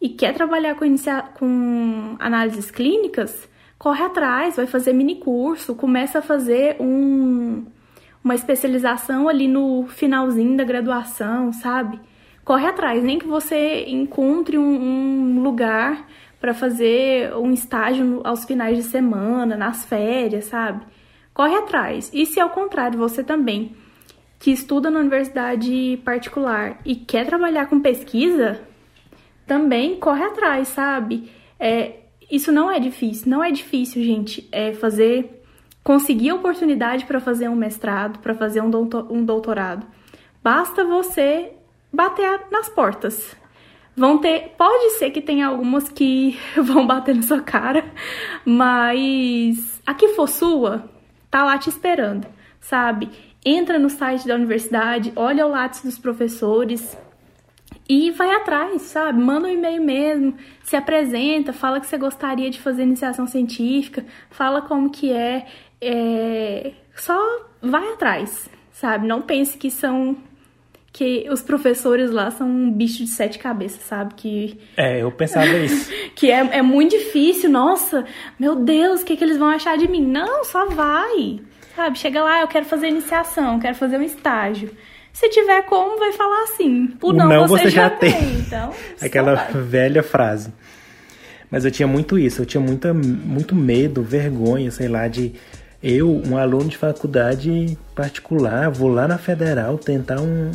e 0.00 0.08
quer 0.08 0.34
trabalhar 0.34 0.74
com, 0.74 0.84
inicia... 0.84 1.22
com 1.38 2.16
análises 2.18 2.70
clínicas, 2.70 3.48
corre 3.78 4.02
atrás, 4.02 4.56
vai 4.56 4.66
fazer 4.66 4.92
mini 4.92 5.16
curso, 5.16 5.74
começa 5.76 6.18
a 6.18 6.22
fazer 6.22 6.76
um 6.80 7.64
uma 8.22 8.34
especialização 8.34 9.30
ali 9.30 9.48
no 9.48 9.86
finalzinho 9.88 10.54
da 10.54 10.62
graduação, 10.62 11.54
sabe? 11.54 11.98
Corre 12.44 12.66
atrás, 12.66 13.02
nem 13.02 13.18
que 13.18 13.26
você 13.26 13.84
encontre 13.88 14.58
um, 14.58 14.62
um 14.62 15.42
lugar 15.42 16.06
para 16.38 16.52
fazer 16.52 17.34
um 17.34 17.50
estágio 17.50 18.20
aos 18.24 18.44
finais 18.44 18.76
de 18.76 18.82
semana, 18.82 19.56
nas 19.56 19.86
férias, 19.86 20.46
sabe? 20.46 20.84
Corre 21.40 21.56
atrás. 21.56 22.10
E 22.12 22.26
se 22.26 22.38
ao 22.38 22.50
contrário, 22.50 22.98
você 22.98 23.24
também 23.24 23.74
que 24.38 24.50
estuda 24.50 24.90
na 24.90 25.00
universidade 25.00 25.98
particular 26.04 26.78
e 26.84 26.94
quer 26.94 27.24
trabalhar 27.24 27.64
com 27.64 27.80
pesquisa, 27.80 28.60
também 29.46 29.96
corre 29.96 30.22
atrás, 30.22 30.68
sabe? 30.68 31.32
É, 31.58 32.00
isso 32.30 32.52
não 32.52 32.70
é 32.70 32.78
difícil, 32.78 33.30
não 33.30 33.42
é 33.42 33.50
difícil, 33.50 34.04
gente, 34.04 34.46
é 34.52 34.74
fazer 34.74 35.42
conseguir 35.82 36.28
a 36.28 36.34
oportunidade 36.34 37.06
para 37.06 37.18
fazer 37.18 37.48
um 37.48 37.56
mestrado, 37.56 38.18
para 38.18 38.34
fazer 38.34 38.60
um, 38.60 38.70
um 39.08 39.24
doutorado. 39.24 39.86
Basta 40.44 40.84
você 40.84 41.54
bater 41.90 42.42
nas 42.50 42.68
portas. 42.68 43.34
Vão 43.96 44.18
ter, 44.18 44.52
pode 44.58 44.90
ser 44.98 45.10
que 45.10 45.22
tenha 45.22 45.46
algumas 45.46 45.88
que 45.88 46.38
vão 46.62 46.86
bater 46.86 47.14
na 47.14 47.22
sua 47.22 47.40
cara, 47.40 47.82
mas 48.44 49.80
a 49.86 49.94
que 49.94 50.08
for 50.08 50.28
sua, 50.28 50.99
tá 51.30 51.44
lá 51.44 51.58
te 51.58 51.68
esperando, 51.68 52.26
sabe? 52.60 53.10
Entra 53.44 53.78
no 53.78 53.88
site 53.88 54.26
da 54.26 54.34
universidade, 54.34 55.12
olha 55.16 55.46
o 55.46 55.50
lápis 55.50 55.82
dos 55.82 55.98
professores, 55.98 56.96
e 57.88 58.10
vai 58.10 58.30
atrás, 58.34 58.82
sabe? 58.82 59.20
Manda 59.20 59.48
um 59.48 59.50
e-mail 59.50 59.82
mesmo, 59.82 60.36
se 60.62 60.76
apresenta, 60.76 61.52
fala 61.52 61.80
que 61.80 61.86
você 61.86 61.98
gostaria 61.98 62.50
de 62.50 62.60
fazer 62.60 62.82
iniciação 62.82 63.26
científica, 63.26 64.04
fala 64.30 64.62
como 64.62 64.90
que 64.90 65.12
é 65.12 65.46
é, 65.80 66.72
só 66.94 67.18
vai 67.62 67.92
atrás, 67.92 68.48
sabe? 68.70 69.06
Não 69.06 69.22
pense 69.22 69.56
que 69.56 69.70
são 69.70 70.16
que 70.92 71.28
os 71.30 71.40
professores 71.40 72.10
lá 72.10 72.30
são 72.30 72.48
um 72.48 72.70
bicho 72.70 73.04
de 73.04 73.10
sete 73.10 73.38
cabeças, 73.38 73.82
sabe? 73.82 74.14
Que 74.14 74.58
é, 74.76 75.02
eu 75.02 75.12
pensava 75.12 75.46
isso. 75.46 75.90
que 76.14 76.30
é, 76.30 76.58
é 76.58 76.62
muito 76.62 76.90
difícil. 76.96 77.48
Nossa, 77.48 78.04
meu 78.38 78.56
Deus, 78.56 79.02
o 79.02 79.04
que, 79.04 79.16
que 79.16 79.22
eles 79.22 79.38
vão 79.38 79.48
achar 79.48 79.78
de 79.78 79.86
mim? 79.88 80.04
Não, 80.04 80.44
só 80.44 80.66
vai, 80.66 81.40
sabe? 81.76 81.98
Chega 81.98 82.22
lá, 82.22 82.40
eu 82.40 82.48
quero 82.48 82.64
fazer 82.64 82.88
iniciação, 82.88 83.60
quero 83.60 83.76
fazer 83.76 83.98
um 83.98 84.02
estágio. 84.02 84.70
Se 85.12 85.28
tiver 85.28 85.62
como, 85.62 85.98
vai 85.98 86.12
falar 86.12 86.44
assim. 86.44 86.94
O, 87.00 87.12
não, 87.12 87.28
não 87.28 87.46
você, 87.46 87.64
você, 87.64 87.70
já, 87.70 87.90
tem. 87.90 88.12
tem. 88.12 88.38
Então, 88.40 88.72
Aquela 89.00 89.34
velha 89.34 90.02
frase. 90.02 90.52
Mas 91.50 91.64
eu 91.64 91.70
tinha 91.70 91.86
muito 91.86 92.16
isso, 92.16 92.42
eu 92.42 92.46
tinha 92.46 92.60
muita, 92.60 92.94
muito 92.94 93.56
medo, 93.56 94.02
vergonha, 94.02 94.70
sei 94.70 94.86
lá, 94.86 95.08
de 95.08 95.32
eu, 95.82 96.22
um 96.24 96.36
aluno 96.36 96.68
de 96.68 96.76
faculdade 96.76 97.76
particular, 97.94 98.70
vou 98.70 98.88
lá 98.88 99.08
na 99.08 99.18
federal 99.18 99.76
tentar 99.76 100.20
um, 100.20 100.52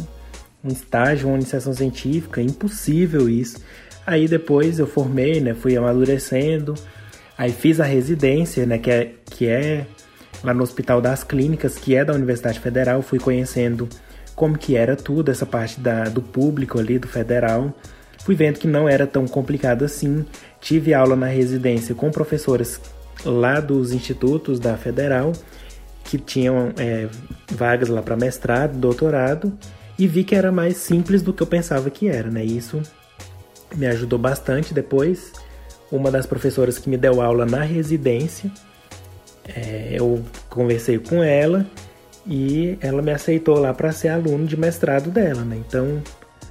um 0.65 0.71
estágio, 0.71 1.27
uma 1.27 1.37
iniciação 1.37 1.73
científica, 1.73 2.41
impossível 2.41 3.29
isso. 3.29 3.57
Aí 4.05 4.27
depois 4.27 4.79
eu 4.79 4.87
formei, 4.87 5.39
né, 5.39 5.53
fui 5.53 5.77
amadurecendo, 5.77 6.73
aí 7.37 7.51
fiz 7.51 7.79
a 7.79 7.85
residência, 7.85 8.65
né, 8.65 8.77
que 8.77 8.91
é, 8.91 9.11
que 9.25 9.47
é 9.47 9.85
lá 10.43 10.53
no 10.53 10.63
Hospital 10.63 11.01
das 11.01 11.23
Clínicas, 11.23 11.77
que 11.77 11.95
é 11.95 12.03
da 12.03 12.13
Universidade 12.13 12.59
Federal, 12.59 13.01
fui 13.01 13.19
conhecendo 13.19 13.87
como 14.35 14.57
que 14.57 14.75
era 14.75 14.95
tudo, 14.95 15.31
essa 15.31 15.45
parte 15.45 15.79
da, 15.79 16.03
do 16.05 16.21
público 16.21 16.77
ali, 16.77 16.99
do 16.99 17.07
federal. 17.07 17.73
Fui 18.23 18.35
vendo 18.35 18.59
que 18.59 18.67
não 18.67 18.89
era 18.89 19.07
tão 19.07 19.25
complicado 19.27 19.85
assim. 19.85 20.25
Tive 20.59 20.93
aula 20.93 21.15
na 21.15 21.27
residência 21.27 21.95
com 21.95 22.11
professoras 22.11 22.81
lá 23.23 23.59
dos 23.59 23.93
institutos 23.93 24.59
da 24.59 24.75
Federal, 24.75 25.31
que 26.03 26.17
tinham 26.17 26.73
é, 26.77 27.07
vagas 27.51 27.87
lá 27.87 28.01
para 28.01 28.15
mestrado, 28.15 28.77
doutorado, 28.77 29.57
e 29.97 30.07
vi 30.07 30.23
que 30.23 30.35
era 30.35 30.51
mais 30.51 30.77
simples 30.77 31.21
do 31.21 31.33
que 31.33 31.41
eu 31.41 31.47
pensava 31.47 31.89
que 31.89 32.07
era, 32.07 32.29
né? 32.29 32.43
Isso 32.43 32.81
me 33.75 33.87
ajudou 33.87 34.19
bastante 34.19 34.73
depois. 34.73 35.31
Uma 35.91 36.11
das 36.11 36.25
professoras 36.25 36.77
que 36.77 36.89
me 36.89 36.97
deu 36.97 37.21
aula 37.21 37.45
na 37.45 37.61
residência, 37.61 38.51
é, 39.47 39.95
eu 39.97 40.23
conversei 40.49 40.97
com 40.97 41.23
ela 41.23 41.65
e 42.25 42.77
ela 42.81 43.01
me 43.01 43.11
aceitou 43.11 43.59
lá 43.59 43.73
para 43.73 43.91
ser 43.91 44.09
aluno 44.09 44.45
de 44.45 44.57
mestrado 44.57 45.09
dela, 45.09 45.43
né? 45.43 45.57
Então 45.67 46.01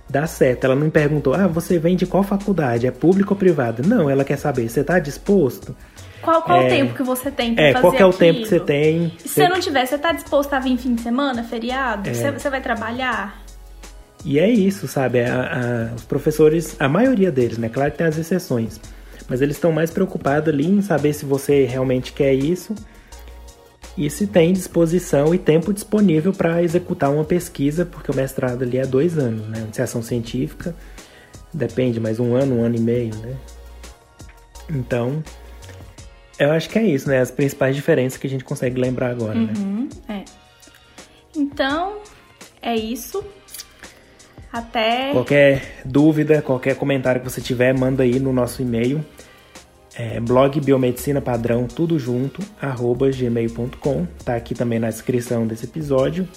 dá 0.09 0.27
certo. 0.27 0.65
Ela 0.65 0.75
não 0.75 0.87
me 0.87 0.91
perguntou, 0.91 1.35
ah, 1.35 1.47
você 1.47 1.79
vem 1.79 1.97
de 1.97 2.07
qual 2.07 2.23
faculdade? 2.23 2.87
É 2.87 2.91
público 2.91 3.35
ou 3.35 3.39
privada? 3.39 3.83
Não, 3.83 4.09
ela 4.09 4.25
quer 4.25 4.39
saber, 4.39 4.69
você 4.69 4.81
está 4.81 4.99
disposto? 4.99 5.75
Qual, 6.25 6.43
qual 6.43 6.63
é, 6.63 6.67
o 6.67 6.69
tempo 6.69 6.95
que 6.95 7.03
você 7.03 7.31
tem 7.31 7.55
pra 7.55 7.65
é, 7.65 7.73
fazer 7.73 7.87
qual 7.87 7.97
é 7.97 8.05
o 8.07 8.13
tempo 8.13 8.41
que 8.41 8.49
você 8.49 8.61
tem? 8.61 9.13
Se 9.19 9.29
você 9.29 9.49
não 9.49 9.61
tiver, 9.61 9.87
você 9.87 9.99
tá 9.99 10.13
disposto 10.13 10.53
a 10.55 10.59
vir 10.59 10.77
fim 10.79 10.95
de 10.95 11.03
semana, 11.03 11.45
feriado? 11.45 12.09
É. 12.09 12.15
Você, 12.15 12.31
você 12.31 12.51
vai 12.51 12.61
trabalhar? 12.61 13.43
E 14.25 14.39
é 14.39 14.49
isso, 14.49 14.89
sabe? 14.89 15.23
A, 15.23 15.91
a, 15.91 15.95
os 15.95 16.05
professores, 16.05 16.77
a 16.81 16.89
maioria 16.89 17.31
deles, 17.31 17.59
né? 17.59 17.69
Claro 17.69 17.93
que 17.93 17.99
tem 17.99 18.07
as 18.07 18.17
exceções. 18.17 18.81
Mas 19.29 19.43
eles 19.43 19.57
estão 19.57 19.71
mais 19.71 19.91
preocupados 19.91 20.53
ali 20.53 20.67
em 20.67 20.81
saber 20.81 21.13
se 21.13 21.25
você 21.25 21.65
realmente 21.65 22.13
quer 22.13 22.33
isso 22.33 22.75
e 23.97 24.11
se 24.11 24.27
tem 24.27 24.53
disposição 24.53 25.35
e 25.35 25.39
tempo 25.39 25.73
disponível 25.73 26.33
para 26.33 26.63
executar 26.63 27.11
uma 27.11 27.25
pesquisa, 27.25 27.87
porque 27.87 28.11
o 28.11 28.15
mestrado 28.15 28.63
ali 28.63 28.79
é 28.79 28.87
dois 28.87 29.19
anos, 29.19 29.47
né? 29.49 29.61
Iniciação 29.61 30.03
científica 30.03 30.75
depende, 31.53 32.01
mais 32.01 32.19
um 32.19 32.35
ano, 32.35 32.57
um 32.57 32.65
ano 32.65 32.77
e 32.77 32.81
meio, 32.81 33.15
né? 33.17 33.37
Então, 34.69 35.23
eu 36.39 36.51
acho 36.53 36.69
que 36.69 36.79
é 36.79 36.83
isso, 36.83 37.09
né? 37.09 37.21
As 37.21 37.31
principais 37.31 37.75
diferenças 37.75 38.19
que 38.19 38.27
a 38.27 38.31
gente 38.31 38.45
consegue 38.45 38.81
lembrar 38.81 39.11
agora, 39.11 39.35
né? 39.35 39.53
uhum, 39.57 39.89
né? 40.09 40.25
É. 40.27 41.39
Então, 41.39 41.99
é 42.61 42.75
isso. 42.75 43.25
Até. 44.53 45.13
Qualquer 45.13 45.83
dúvida, 45.85 46.41
qualquer 46.41 46.77
comentário 46.77 47.21
que 47.21 47.29
você 47.29 47.41
tiver, 47.41 47.77
manda 47.77 48.05
aí 48.05 48.21
no 48.21 48.33
nosso 48.33 48.63
e-mail. 48.63 49.05
É 49.97 50.19
blog 50.19 50.61
biomedicina 50.61 51.21
padrão, 51.21 51.67
tudo 51.67 51.99
junto, 51.99 52.41
arroba 52.61 53.11
gmail.com. 53.11 54.07
Tá 54.25 54.35
aqui 54.35 54.55
também 54.55 54.79
na 54.79 54.89
descrição 54.89 55.47
desse 55.47 55.67
episódio. 55.67 56.29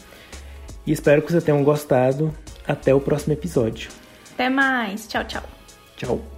E 0.85 0.91
espero 0.91 1.21
que 1.21 1.31
você 1.31 1.41
tenham 1.41 1.63
gostado. 1.63 2.33
Até 2.67 2.93
o 2.93 2.99
próximo 2.99 3.33
episódio. 3.33 3.89
Até 4.33 4.49
mais. 4.49 5.07
Tchau, 5.07 5.23
tchau. 5.23 5.43
Tchau. 5.95 6.36